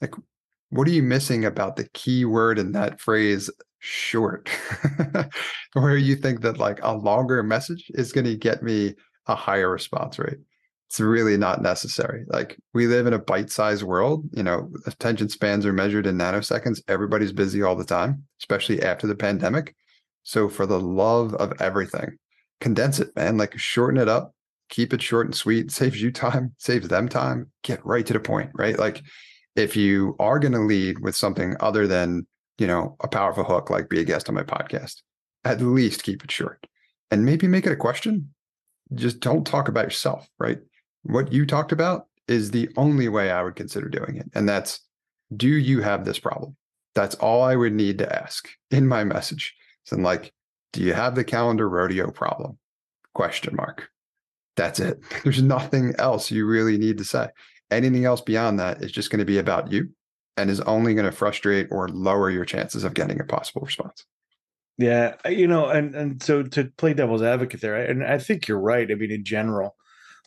Like, 0.00 0.14
what 0.70 0.88
are 0.88 0.92
you 0.92 1.02
missing 1.02 1.44
about 1.44 1.76
the 1.76 1.88
key 1.94 2.24
word 2.24 2.58
in 2.58 2.72
that 2.72 3.00
phrase 3.00 3.50
short? 3.78 4.50
where 5.74 5.96
you 5.96 6.16
think 6.16 6.40
that 6.42 6.58
like 6.58 6.80
a 6.82 6.94
longer 6.94 7.42
message 7.42 7.90
is 7.94 8.12
going 8.12 8.26
to 8.26 8.36
get 8.36 8.62
me 8.62 8.94
a 9.26 9.34
higher 9.34 9.70
response 9.70 10.18
rate 10.18 10.38
it's 10.94 11.00
really 11.00 11.36
not 11.36 11.60
necessary. 11.60 12.24
Like 12.28 12.56
we 12.72 12.86
live 12.86 13.08
in 13.08 13.14
a 13.14 13.18
bite-sized 13.18 13.82
world, 13.82 14.28
you 14.32 14.44
know, 14.44 14.70
attention 14.86 15.28
spans 15.28 15.66
are 15.66 15.72
measured 15.72 16.06
in 16.06 16.16
nanoseconds. 16.16 16.82
Everybody's 16.86 17.32
busy 17.32 17.64
all 17.64 17.74
the 17.74 17.84
time, 17.84 18.22
especially 18.40 18.80
after 18.80 19.08
the 19.08 19.16
pandemic. 19.16 19.74
So 20.22 20.48
for 20.48 20.66
the 20.66 20.78
love 20.78 21.34
of 21.34 21.52
everything, 21.60 22.16
condense 22.60 23.00
it, 23.00 23.08
man. 23.16 23.36
Like 23.36 23.58
shorten 23.58 24.00
it 24.00 24.08
up, 24.08 24.36
keep 24.68 24.92
it 24.92 25.02
short 25.02 25.26
and 25.26 25.34
sweet, 25.34 25.70
saves 25.72 26.00
you 26.00 26.12
time, 26.12 26.54
saves 26.58 26.86
them 26.86 27.08
time, 27.08 27.50
get 27.64 27.84
right 27.84 28.06
to 28.06 28.12
the 28.12 28.20
point, 28.20 28.50
right? 28.54 28.78
Like 28.78 29.02
if 29.56 29.76
you 29.76 30.16
are 30.18 30.38
going 30.38 30.52
to 30.52 30.60
lead 30.60 30.98
with 31.00 31.16
something 31.16 31.56
other 31.60 31.86
than, 31.86 32.26
you 32.58 32.66
know, 32.66 32.96
a 33.00 33.08
powerful 33.08 33.44
hook 33.44 33.70
like 33.70 33.88
be 33.88 34.00
a 34.00 34.04
guest 34.04 34.28
on 34.28 34.34
my 34.34 34.42
podcast, 34.42 35.02
at 35.44 35.60
least 35.60 36.02
keep 36.02 36.24
it 36.24 36.30
short. 36.30 36.66
And 37.10 37.24
maybe 37.24 37.46
make 37.46 37.66
it 37.66 37.72
a 37.72 37.76
question. 37.76 38.34
Just 38.94 39.20
don't 39.20 39.46
talk 39.46 39.68
about 39.68 39.84
yourself, 39.84 40.28
right? 40.38 40.58
what 41.04 41.32
you 41.32 41.46
talked 41.46 41.72
about 41.72 42.06
is 42.28 42.50
the 42.50 42.68
only 42.76 43.08
way 43.08 43.30
I 43.30 43.42
would 43.42 43.56
consider 43.56 43.88
doing 43.88 44.16
it. 44.16 44.30
And 44.34 44.48
that's 44.48 44.80
do 45.36 45.48
you 45.48 45.80
have 45.82 46.04
this 46.04 46.18
problem? 46.18 46.56
That's 46.94 47.14
all 47.16 47.42
I 47.42 47.56
would 47.56 47.72
need 47.72 47.98
to 47.98 48.14
ask 48.14 48.48
in 48.70 48.88
my 48.88 49.04
message. 49.04 49.54
So 49.84 49.96
I'm 49.96 50.02
like, 50.02 50.32
do 50.72 50.82
you 50.82 50.94
have 50.94 51.14
the 51.14 51.24
calendar 51.24 51.68
rodeo 51.68 52.10
problem? 52.10 52.58
Question 53.14 53.54
mark. 53.54 53.88
That's 54.56 54.80
it. 54.80 55.00
There's 55.24 55.42
nothing 55.42 55.94
else 55.98 56.30
you 56.30 56.46
really 56.46 56.78
need 56.78 56.98
to 56.98 57.04
say. 57.04 57.28
Anything 57.70 58.04
else 58.04 58.20
beyond 58.20 58.58
that 58.60 58.82
is 58.82 58.92
just 58.92 59.10
going 59.10 59.18
to 59.18 59.24
be 59.24 59.38
about 59.38 59.72
you 59.72 59.88
and 60.36 60.50
is 60.50 60.60
only 60.60 60.94
going 60.94 61.06
to 61.06 61.12
frustrate 61.12 61.68
or 61.70 61.88
lower 61.88 62.30
your 62.30 62.44
chances 62.44 62.84
of 62.84 62.94
getting 62.94 63.20
a 63.20 63.24
possible 63.24 63.62
response. 63.62 64.04
Yeah, 64.76 65.14
you 65.28 65.46
know, 65.46 65.68
and 65.68 65.94
and 65.94 66.22
so 66.22 66.42
to 66.42 66.64
play 66.76 66.94
devil's 66.94 67.22
advocate 67.22 67.60
there, 67.60 67.76
and 67.76 68.04
I 68.04 68.18
think 68.18 68.48
you're 68.48 68.60
right. 68.60 68.90
I 68.90 68.94
mean, 68.94 69.12
in 69.12 69.24
general, 69.24 69.76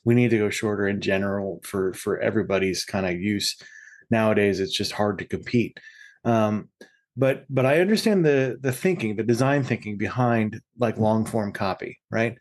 we 0.08 0.15
need 0.15 0.30
to 0.30 0.38
go 0.38 0.50
shorter 0.50 0.88
in 0.88 1.02
general 1.02 1.60
for 1.63 1.93
for 1.93 2.17
everybody's 2.19 2.86
kind 2.86 3.06
of 3.06 3.19
use 3.19 3.62
nowadays 4.10 4.62
it's 4.62 4.76
just 4.76 4.93
hard 4.93 5.17
to 5.17 5.26
compete 5.26 5.78
um, 6.23 6.69
but 7.17 7.45
but 7.50 7.65
i 7.65 7.82
understand 7.82 8.26
the 8.26 8.58
the 8.62 8.71
thinking 8.71 9.17
the 9.17 9.23
design 9.23 9.63
thinking 9.63 9.97
behind 9.97 10.62
like 10.80 10.97
long 10.97 11.26
form 11.26 11.52
copy 11.52 12.00
right 12.10 12.38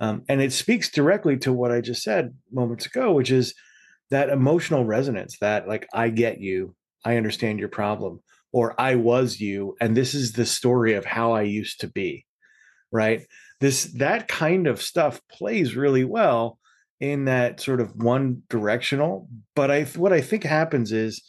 um, 0.00 0.22
and 0.28 0.42
it 0.42 0.52
speaks 0.52 0.90
directly 0.90 1.38
to 1.38 1.50
what 1.50 1.72
i 1.72 1.80
just 1.80 2.02
said 2.02 2.34
moments 2.52 2.84
ago 2.84 3.12
which 3.12 3.30
is 3.30 3.54
that 4.10 4.30
emotional 4.30 4.84
resonance 4.84 5.38
that 5.40 5.68
like 5.68 5.86
I 5.92 6.08
get 6.08 6.40
you, 6.40 6.74
I 7.04 7.16
understand 7.16 7.58
your 7.58 7.68
problem, 7.68 8.20
or 8.52 8.80
I 8.80 8.94
was 8.94 9.40
you, 9.40 9.76
and 9.80 9.96
this 9.96 10.14
is 10.14 10.32
the 10.32 10.46
story 10.46 10.94
of 10.94 11.04
how 11.04 11.32
I 11.32 11.42
used 11.42 11.80
to 11.80 11.88
be, 11.88 12.26
right? 12.90 13.22
This 13.60 13.84
that 13.94 14.28
kind 14.28 14.66
of 14.66 14.80
stuff 14.80 15.20
plays 15.30 15.76
really 15.76 16.04
well 16.04 16.58
in 17.00 17.26
that 17.26 17.60
sort 17.60 17.80
of 17.80 17.94
one 17.96 18.42
directional. 18.48 19.28
But 19.54 19.70
I 19.70 19.84
what 19.84 20.12
I 20.12 20.20
think 20.20 20.44
happens 20.44 20.92
is 20.92 21.22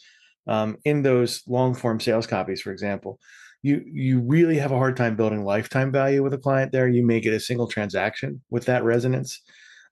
um, 0.46 0.76
in 0.84 1.02
those 1.02 1.42
long 1.46 1.74
form 1.74 2.00
sales 2.00 2.26
copies, 2.26 2.62
for 2.62 2.72
example, 2.72 3.18
you 3.62 3.82
you 3.86 4.20
really 4.20 4.58
have 4.58 4.72
a 4.72 4.78
hard 4.78 4.96
time 4.96 5.16
building 5.16 5.44
lifetime 5.44 5.92
value 5.92 6.22
with 6.22 6.34
a 6.34 6.38
client 6.38 6.72
there. 6.72 6.88
You 6.88 7.04
may 7.04 7.20
get 7.20 7.34
a 7.34 7.40
single 7.40 7.68
transaction 7.68 8.40
with 8.50 8.64
that 8.66 8.84
resonance. 8.84 9.40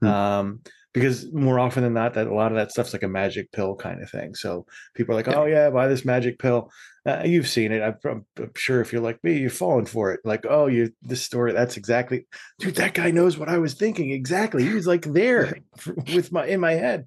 Hmm. 0.00 0.06
Um, 0.06 0.60
because 0.94 1.30
more 1.32 1.58
often 1.60 1.82
than 1.82 1.94
not, 1.94 2.14
that 2.14 2.26
a 2.26 2.34
lot 2.34 2.50
of 2.50 2.56
that 2.56 2.70
stuff's 2.70 2.92
like 2.92 3.02
a 3.02 3.08
magic 3.08 3.52
pill 3.52 3.76
kind 3.76 4.02
of 4.02 4.10
thing. 4.10 4.34
So 4.34 4.66
people 4.94 5.14
are 5.14 5.16
like, 5.16 5.28
"Oh 5.28 5.44
yeah, 5.44 5.70
buy 5.70 5.86
this 5.86 6.04
magic 6.04 6.38
pill." 6.38 6.70
Uh, 7.06 7.22
you've 7.24 7.48
seen 7.48 7.72
it. 7.72 7.82
I'm, 7.82 8.24
I'm, 8.36 8.50
sure 8.54 8.80
if 8.80 8.92
you're 8.92 9.02
like 9.02 9.22
me, 9.22 9.38
you're 9.38 9.50
falling 9.50 9.86
for 9.86 10.12
it. 10.12 10.20
Like, 10.24 10.44
oh, 10.48 10.66
you 10.66 10.90
this 11.02 11.22
story. 11.22 11.52
That's 11.52 11.76
exactly, 11.76 12.26
dude. 12.58 12.76
That 12.76 12.94
guy 12.94 13.10
knows 13.10 13.38
what 13.38 13.48
I 13.48 13.58
was 13.58 13.74
thinking 13.74 14.10
exactly. 14.10 14.64
He 14.64 14.74
was 14.74 14.86
like 14.86 15.04
there 15.04 15.58
with 16.14 16.32
my 16.32 16.46
in 16.46 16.60
my 16.60 16.72
head. 16.72 17.06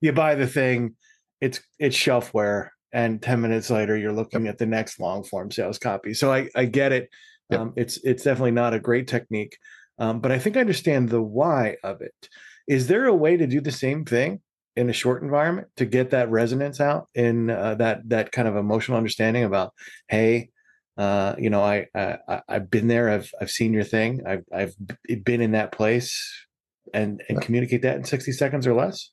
You 0.00 0.12
buy 0.12 0.34
the 0.34 0.48
thing, 0.48 0.96
it's 1.40 1.60
it's 1.78 1.96
shelfware, 1.96 2.70
and 2.92 3.22
ten 3.22 3.40
minutes 3.40 3.70
later, 3.70 3.96
you're 3.96 4.12
looking 4.12 4.48
at 4.48 4.58
the 4.58 4.66
next 4.66 4.98
long 5.00 5.22
form 5.24 5.50
sales 5.50 5.78
copy. 5.78 6.14
So 6.14 6.32
I 6.32 6.48
I 6.56 6.64
get 6.64 6.92
it. 6.92 7.08
Yep. 7.50 7.60
Um, 7.60 7.72
it's 7.76 7.98
it's 8.04 8.24
definitely 8.24 8.52
not 8.52 8.74
a 8.74 8.80
great 8.80 9.06
technique, 9.06 9.56
um, 9.98 10.20
but 10.20 10.32
I 10.32 10.38
think 10.38 10.56
I 10.56 10.60
understand 10.60 11.08
the 11.08 11.22
why 11.22 11.76
of 11.84 12.00
it. 12.00 12.28
Is 12.68 12.86
there 12.86 13.06
a 13.06 13.14
way 13.14 13.36
to 13.36 13.46
do 13.46 13.60
the 13.60 13.72
same 13.72 14.04
thing 14.04 14.40
in 14.76 14.88
a 14.88 14.92
short 14.92 15.22
environment 15.22 15.68
to 15.76 15.84
get 15.84 16.10
that 16.10 16.30
resonance 16.30 16.80
out 16.80 17.08
in 17.14 17.50
uh, 17.50 17.74
that 17.76 18.08
that 18.08 18.32
kind 18.32 18.48
of 18.48 18.56
emotional 18.56 18.96
understanding 18.96 19.44
about, 19.44 19.72
hey, 20.08 20.48
uh, 20.96 21.34
you 21.38 21.50
know, 21.50 21.62
I, 21.62 21.86
I 21.94 22.40
I've 22.48 22.70
been 22.70 22.88
there. 22.88 23.10
I've 23.10 23.30
I've 23.40 23.50
seen 23.50 23.72
your 23.72 23.84
thing. 23.84 24.22
I've 24.26 24.44
I've 24.52 24.74
been 25.24 25.40
in 25.40 25.52
that 25.52 25.72
place, 25.72 26.46
and 26.94 27.22
and 27.28 27.40
communicate 27.40 27.82
that 27.82 27.96
in 27.96 28.04
sixty 28.04 28.32
seconds 28.32 28.66
or 28.66 28.74
less. 28.74 29.10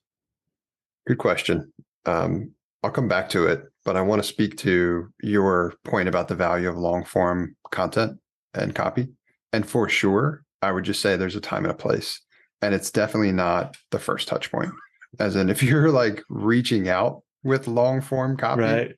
Good 1.08 1.18
question. 1.18 1.72
Um, 2.06 2.52
I'll 2.84 2.92
come 2.92 3.08
back 3.08 3.30
to 3.30 3.48
it, 3.48 3.64
but 3.84 3.98
I 3.98 4.02
want 4.02 4.22
to 4.22 4.28
speak 4.28 4.56
to 4.58 5.10
your 5.22 5.74
point 5.84 6.08
about 6.08 6.28
the 6.28 6.36
value 6.36 6.70
of 6.70 6.78
long 6.78 7.04
form 7.04 7.56
content 7.72 8.20
and 8.54 8.74
copy. 8.74 9.08
And 9.52 9.68
for 9.68 9.90
sure, 9.90 10.44
I 10.62 10.72
would 10.72 10.86
just 10.86 11.02
say 11.02 11.18
there's 11.18 11.36
a 11.36 11.42
time 11.42 11.66
and 11.66 11.72
a 11.72 11.78
place 11.78 12.22
and 12.62 12.74
it's 12.74 12.92
definitely 12.92 13.32
not 13.32 13.78
the 13.92 14.00
first 14.00 14.28
touch 14.28 14.52
point. 14.52 14.72
As 15.20 15.36
in, 15.36 15.50
if 15.50 15.64
you're 15.64 15.92
like 15.92 16.24
reaching 16.30 16.90
out 16.90 17.24
with 17.44 17.68
long 17.68 18.02
form 18.02 18.38
copy, 18.38 18.62
right. 18.62 18.96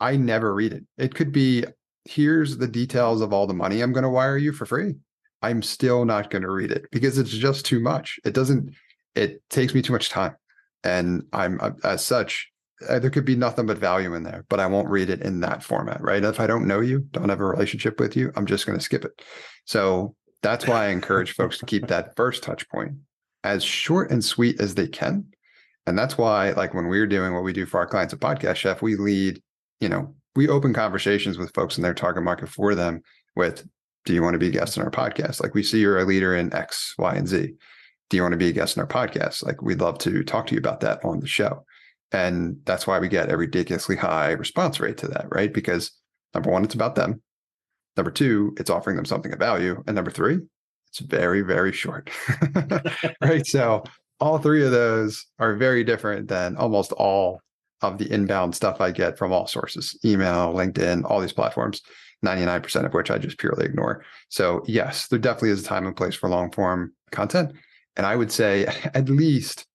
I 0.00 0.16
never 0.16 0.54
read 0.54 0.72
it. 0.72 0.84
It 0.96 1.14
could 1.14 1.32
be 1.32 1.64
here's 2.06 2.56
the 2.56 2.66
details 2.66 3.20
of 3.20 3.32
all 3.32 3.46
the 3.46 3.54
money 3.54 3.80
I'm 3.80 3.92
going 3.92 4.04
to 4.04 4.08
wire 4.08 4.38
you 4.38 4.52
for 4.52 4.66
free. 4.66 4.94
I'm 5.42 5.62
still 5.62 6.04
not 6.04 6.30
going 6.30 6.42
to 6.42 6.50
read 6.50 6.70
it 6.70 6.86
because 6.90 7.18
it's 7.18 7.30
just 7.30 7.64
too 7.64 7.80
much. 7.80 8.18
It 8.24 8.34
doesn't, 8.34 8.74
it 9.14 9.42
takes 9.50 9.74
me 9.74 9.82
too 9.82 9.92
much 9.92 10.10
time. 10.10 10.36
And 10.84 11.24
I'm, 11.32 11.58
uh, 11.60 11.72
as 11.84 12.04
such, 12.04 12.50
uh, 12.88 12.98
there 12.98 13.10
could 13.10 13.24
be 13.24 13.36
nothing 13.36 13.66
but 13.66 13.78
value 13.78 14.14
in 14.14 14.22
there, 14.22 14.44
but 14.48 14.60
I 14.60 14.66
won't 14.66 14.88
read 14.88 15.10
it 15.10 15.22
in 15.22 15.40
that 15.40 15.62
format, 15.62 16.00
right? 16.00 16.24
If 16.24 16.40
I 16.40 16.46
don't 16.46 16.66
know 16.66 16.80
you, 16.80 17.00
don't 17.10 17.28
have 17.28 17.40
a 17.40 17.46
relationship 17.46 18.00
with 18.00 18.16
you, 18.16 18.32
I'm 18.36 18.46
just 18.46 18.66
going 18.66 18.78
to 18.78 18.84
skip 18.84 19.04
it. 19.04 19.22
So 19.66 20.14
that's 20.42 20.66
why 20.66 20.86
I 20.86 20.88
encourage 20.88 21.32
folks 21.32 21.58
to 21.58 21.66
keep 21.66 21.88
that 21.88 22.16
first 22.16 22.42
touch 22.42 22.68
point 22.68 22.92
as 23.44 23.62
short 23.62 24.10
and 24.10 24.24
sweet 24.24 24.60
as 24.60 24.74
they 24.74 24.86
can. 24.86 25.26
And 25.86 25.98
that's 25.98 26.18
why, 26.18 26.50
like 26.52 26.74
when 26.74 26.88
we're 26.88 27.06
doing 27.06 27.34
what 27.34 27.42
we 27.42 27.52
do 27.52 27.66
for 27.66 27.80
our 27.80 27.86
clients 27.86 28.14
at 28.14 28.20
Podcast 28.20 28.56
Chef, 28.56 28.82
we 28.82 28.96
lead, 28.96 29.42
you 29.80 29.88
know, 29.88 30.14
we 30.36 30.48
open 30.48 30.72
conversations 30.72 31.38
with 31.38 31.54
folks 31.54 31.76
in 31.76 31.82
their 31.82 31.94
target 31.94 32.22
market 32.22 32.48
for 32.48 32.74
them 32.74 33.02
with, 33.34 33.66
do 34.04 34.14
you 34.14 34.22
want 34.22 34.34
to 34.34 34.38
be 34.38 34.48
a 34.48 34.52
guest 34.52 34.76
in 34.76 34.82
our 34.82 34.90
podcast? 34.90 35.42
Like 35.42 35.54
we 35.54 35.62
see 35.62 35.80
you're 35.80 35.98
a 35.98 36.04
leader 36.04 36.36
in 36.36 36.54
X, 36.54 36.94
Y, 36.98 37.14
and 37.14 37.28
Z. 37.28 37.54
Do 38.08 38.16
you 38.16 38.22
want 38.22 38.32
to 38.32 38.38
be 38.38 38.48
a 38.48 38.52
guest 38.52 38.78
on 38.78 38.82
our 38.82 38.88
podcast? 38.88 39.44
Like 39.44 39.62
we'd 39.62 39.80
love 39.80 39.98
to 39.98 40.22
talk 40.22 40.46
to 40.46 40.54
you 40.54 40.58
about 40.58 40.80
that 40.80 41.04
on 41.04 41.20
the 41.20 41.26
show. 41.26 41.64
And 42.12 42.58
that's 42.64 42.86
why 42.86 42.98
we 42.98 43.08
get 43.08 43.30
a 43.30 43.36
ridiculously 43.36 43.96
high 43.96 44.32
response 44.32 44.80
rate 44.80 44.96
to 44.98 45.08
that, 45.08 45.26
right? 45.30 45.52
Because 45.52 45.92
number 46.34 46.50
one, 46.50 46.64
it's 46.64 46.74
about 46.74 46.94
them. 46.94 47.22
Number 47.96 48.10
two, 48.10 48.54
it's 48.58 48.70
offering 48.70 48.96
them 48.96 49.04
something 49.04 49.32
of 49.32 49.38
value. 49.38 49.82
And 49.86 49.94
number 49.94 50.10
three, 50.10 50.38
it's 50.88 51.00
very, 51.00 51.42
very 51.42 51.72
short. 51.72 52.10
right. 53.20 53.46
So 53.46 53.84
all 54.20 54.38
three 54.38 54.64
of 54.64 54.70
those 54.70 55.26
are 55.38 55.54
very 55.54 55.84
different 55.84 56.28
than 56.28 56.56
almost 56.56 56.92
all 56.92 57.40
of 57.82 57.98
the 57.98 58.12
inbound 58.12 58.54
stuff 58.54 58.80
I 58.80 58.90
get 58.90 59.16
from 59.16 59.32
all 59.32 59.46
sources 59.46 59.98
email, 60.04 60.52
LinkedIn, 60.52 61.04
all 61.04 61.20
these 61.20 61.32
platforms, 61.32 61.80
99% 62.24 62.84
of 62.84 62.92
which 62.92 63.10
I 63.10 63.18
just 63.18 63.38
purely 63.38 63.64
ignore. 63.64 64.04
So, 64.28 64.62
yes, 64.66 65.08
there 65.08 65.18
definitely 65.18 65.50
is 65.50 65.62
a 65.62 65.64
time 65.64 65.86
and 65.86 65.96
place 65.96 66.14
for 66.14 66.28
long 66.28 66.50
form 66.52 66.92
content. 67.10 67.52
And 67.96 68.06
I 68.06 68.16
would 68.16 68.30
say 68.30 68.66
at 68.94 69.08
least, 69.08 69.66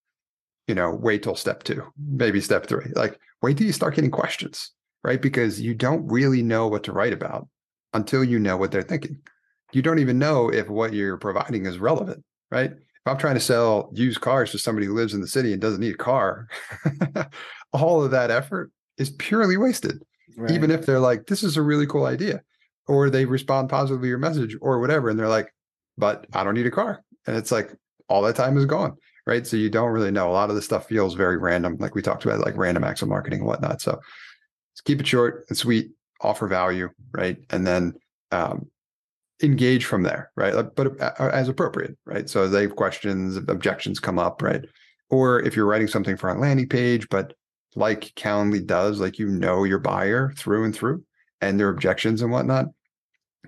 you 0.67 0.75
know, 0.75 0.91
wait 0.91 1.23
till 1.23 1.36
step 1.36 1.63
two, 1.63 1.84
maybe 1.97 2.41
step 2.41 2.67
three. 2.67 2.91
Like, 2.95 3.19
wait 3.41 3.58
till 3.58 3.67
you 3.67 3.73
start 3.73 3.95
getting 3.95 4.12
questions, 4.12 4.71
right? 5.04 5.21
Because 5.21 5.60
you 5.60 5.73
don't 5.73 6.08
really 6.08 6.43
know 6.43 6.67
what 6.67 6.84
to 6.84 6.91
write 6.91 7.13
about 7.13 7.47
until 7.95 8.23
you 8.23 8.38
know 8.38 8.58
what 8.58 8.71
they're 8.71 8.84
thinking. 8.84 9.17
You 9.71 9.81
don't 9.81 9.99
even 9.99 10.19
know 10.19 10.49
if 10.49 10.69
what 10.69 10.93
you're 10.93 11.17
providing 11.17 11.65
is 11.65 11.79
relevant, 11.79 12.23
right? 12.51 12.71
If 12.71 13.08
I'm 13.08 13.17
trying 13.17 13.36
to 13.36 13.41
sell 13.41 13.89
used 13.93 14.21
cars 14.21 14.51
to 14.51 14.60
somebody 14.60 14.86
who 14.86 14.93
lives 14.93 15.13
in 15.13 15.21
the 15.21 15.27
city 15.27 15.53
and 15.53 15.62
doesn't 15.62 15.79
need 15.79 15.95
a 15.95 15.97
car, 15.97 16.47
all 17.73 18.03
of 18.03 18.12
that 18.12 18.31
effort 18.31 18.71
is 18.97 19.12
purely 19.12 19.58
wasted. 19.58 20.03
Right. 20.38 20.51
Even 20.51 20.71
if 20.71 20.86
they're 20.86 20.99
like, 20.99 21.27
this 21.27 21.41
is 21.41 21.55
a 21.55 21.62
really 21.62 21.88
cool 21.88 22.05
idea, 22.05 22.41
or 22.88 23.10
they 23.10 23.25
respond 23.25 23.69
positively 23.69 24.08
to 24.08 24.10
your 24.10 24.17
message 24.17 24.55
or 24.62 24.79
whatever, 24.79 25.10
and 25.10 25.17
they're 25.17 25.29
like, 25.29 25.53
but 25.97 26.27
I 26.34 26.43
don't 26.43 26.55
need 26.55 26.67
a 26.67 26.71
car. 26.71 27.03
And 27.25 27.38
it's 27.38 27.51
like 27.51 27.73
all 28.10 28.21
that 28.23 28.36
time 28.36 28.58
is 28.58 28.65
gone. 28.65 28.97
Right. 29.25 29.47
So 29.47 29.58
you 29.58 29.69
don't 29.71 29.89
really 29.89 30.12
know. 30.12 30.29
A 30.29 30.34
lot 30.34 30.49
of 30.49 30.55
this 30.55 30.65
stuff 30.65 30.88
feels 30.88 31.15
very 31.15 31.38
random, 31.38 31.77
like 31.79 31.95
we 31.95 32.03
talked 32.03 32.25
about, 32.25 32.41
like 32.41 32.58
random 32.58 32.84
acts 32.84 33.01
of 33.01 33.08
marketing 33.08 33.39
and 33.39 33.47
whatnot. 33.47 33.81
So 33.81 33.99
keep 34.84 34.99
it 34.99 35.08
short 35.08 35.45
and 35.49 35.58
sweet 35.58 35.89
offer 36.21 36.47
value, 36.47 36.89
right? 37.12 37.38
And 37.49 37.65
then 37.65 37.93
um, 38.32 38.67
engage 39.41 39.86
from 39.86 40.04
there, 40.04 40.32
right? 40.36 40.54
But 40.75 40.99
uh, 40.99 41.30
as 41.34 41.49
appropriate, 41.49 41.97
right? 42.06 42.30
So 42.30 42.43
as 42.43 42.51
they 42.51 42.63
have 42.63 42.75
questions, 42.75 43.38
objections 43.38 43.99
come 43.99 44.19
up, 44.19 44.41
right? 44.41 44.65
Or 45.10 45.41
if 45.41 45.56
you're 45.56 45.65
writing 45.65 45.88
something 45.88 46.17
for 46.17 46.30
a 46.30 46.39
landing 46.39 46.69
page, 46.69 47.08
but 47.10 47.34
like 47.75 48.13
Calendly 48.15 48.65
does, 48.65 48.99
like 48.99 49.19
you 49.19 49.28
know 49.28 49.63
your 49.63 49.80
buyer 49.80 50.34
through 50.38 50.63
and 50.65 50.75
through 50.75 51.04
and 51.41 51.60
their 51.60 51.69
objections 51.69 52.21
and 52.21 52.32
whatnot, 52.32 52.67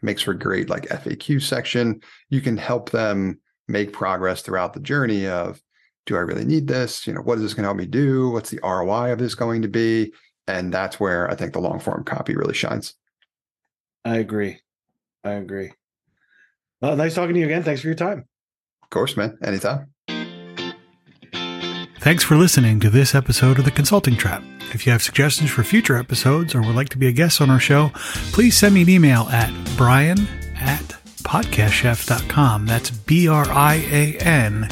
makes 0.02 0.22
for 0.22 0.34
great 0.34 0.70
like 0.70 0.88
FAQ 0.90 1.42
section. 1.42 2.02
You 2.30 2.42
can 2.42 2.58
help 2.58 2.92
them 2.92 3.40
make 3.68 3.94
progress 3.94 4.42
throughout 4.42 4.74
the 4.74 4.80
journey 4.80 5.28
of 5.28 5.62
do 6.06 6.16
I 6.16 6.20
really 6.20 6.46
need 6.46 6.68
this? 6.68 7.06
You 7.06 7.14
know, 7.14 7.22
what 7.22 7.38
is 7.38 7.44
this 7.44 7.54
going 7.54 7.64
to 7.64 7.68
help 7.68 7.78
me 7.78 7.86
do? 7.86 8.30
What's 8.30 8.50
the 8.50 8.62
ROI 8.64 9.12
of 9.12 9.20
this 9.20 9.36
going 9.36 9.62
to 9.62 9.68
be? 9.68 10.14
And 10.48 10.74
that's 10.74 11.00
where 11.00 11.30
I 11.30 11.36
think 11.36 11.54
the 11.54 11.60
long 11.60 11.80
form 11.80 12.04
copy 12.04 12.36
really 12.36 12.54
shines. 12.54 12.94
I 14.06 14.18
agree. 14.18 14.62
I 15.24 15.32
agree. 15.32 15.74
Well, 16.82 16.96
nice 16.96 17.16
talking 17.16 17.34
to 17.34 17.40
you 17.40 17.46
again. 17.46 17.64
Thanks 17.64 17.82
for 17.82 17.88
your 17.88 17.96
time. 17.96 18.26
Of 18.84 18.90
course, 18.90 19.18
man. 19.18 19.38
Anytime. 19.44 19.88
Thanks 22.00 22.24
for 22.24 22.38
listening 22.38 22.80
to 22.80 22.90
this 22.90 23.14
episode 23.14 23.60
of 23.60 23.66
The 23.66 23.72
Consulting 23.72 24.16
Trap. 24.16 24.42
If 24.74 24.86
you 24.86 24.92
have 24.94 25.02
suggestions 25.02 25.50
for 25.50 25.64
future 25.64 25.98
episodes 25.98 26.56
or 26.56 26.62
would 26.62 26.76
like 26.76 26.90
to 26.90 26.98
be 26.98 27.08
a 27.08 27.12
guest 27.12 27.42
on 27.42 27.50
our 27.50 27.60
show, 27.60 27.92
please 28.32 28.56
send 28.56 28.76
me 28.76 28.84
an 28.84 28.90
email 28.90 29.24
at 29.24 29.52
brian 29.76 30.28
at 30.56 30.96
podcastchef.com. 31.24 32.66
That's 32.66 32.92
B 32.92 33.28
R 33.28 33.46
I 33.50 33.76
A 33.92 34.18
N 34.20 34.70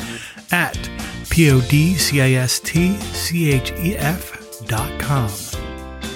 at 0.52 0.90
P 1.30 1.52
O 1.52 1.60
D 1.62 1.96
C 1.96 2.22
I 2.22 2.32
S 2.42 2.60
T 2.60 2.96
C 2.98 3.52
H 3.52 3.74
E 3.74 3.98
F 3.98 4.66
dot 4.68 4.98
com. 5.00 5.30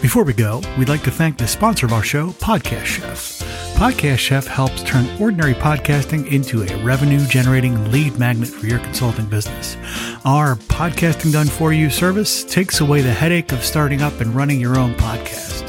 Before 0.01 0.23
we 0.23 0.31
go, 0.31 0.61
we'd 0.77 0.87
like 0.87 1.03
to 1.03 1.11
thank 1.11 1.37
the 1.37 1.45
sponsor 1.45 1.85
of 1.85 1.91
our 1.91 2.03
show, 2.03 2.29
Podcast 2.29 2.85
Chef. 2.85 3.39
Podcast 3.75 4.19
Chef 4.19 4.47
helps 4.47 4.81
turn 4.83 5.09
ordinary 5.21 5.53
podcasting 5.53 6.25
into 6.31 6.63
a 6.63 6.83
revenue 6.83 7.25
generating 7.27 7.91
lead 7.91 8.17
magnet 8.17 8.47
for 8.47 8.65
your 8.65 8.79
consulting 8.79 9.25
business. 9.25 9.75
Our 10.23 10.55
podcasting 10.55 11.33
done 11.33 11.47
for 11.47 11.73
you 11.73 11.89
service 11.89 12.45
takes 12.45 12.79
away 12.79 13.01
the 13.01 13.11
headache 13.11 13.51
of 13.51 13.61
starting 13.61 14.01
up 14.01 14.21
and 14.21 14.33
running 14.33 14.61
your 14.61 14.79
own 14.79 14.93
podcast. 14.95 15.59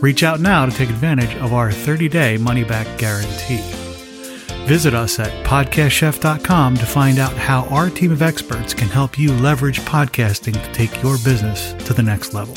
Reach 0.00 0.22
out 0.22 0.40
now 0.40 0.64
to 0.64 0.72
take 0.72 0.88
advantage 0.88 1.36
of 1.36 1.52
our 1.52 1.70
30 1.70 2.08
day 2.08 2.38
money 2.38 2.64
back 2.64 2.86
guarantee. 2.98 3.62
Visit 4.66 4.94
us 4.94 5.18
at 5.18 5.44
podcastchef.com 5.44 6.76
to 6.76 6.86
find 6.86 7.18
out 7.18 7.32
how 7.32 7.64
our 7.66 7.90
team 7.90 8.12
of 8.12 8.22
experts 8.22 8.72
can 8.72 8.88
help 8.88 9.18
you 9.18 9.30
leverage 9.32 9.80
podcasting 9.80 10.54
to 10.54 10.72
take 10.72 11.02
your 11.02 11.16
business 11.18 11.74
to 11.84 11.92
the 11.92 12.02
next 12.02 12.32
level. 12.32 12.56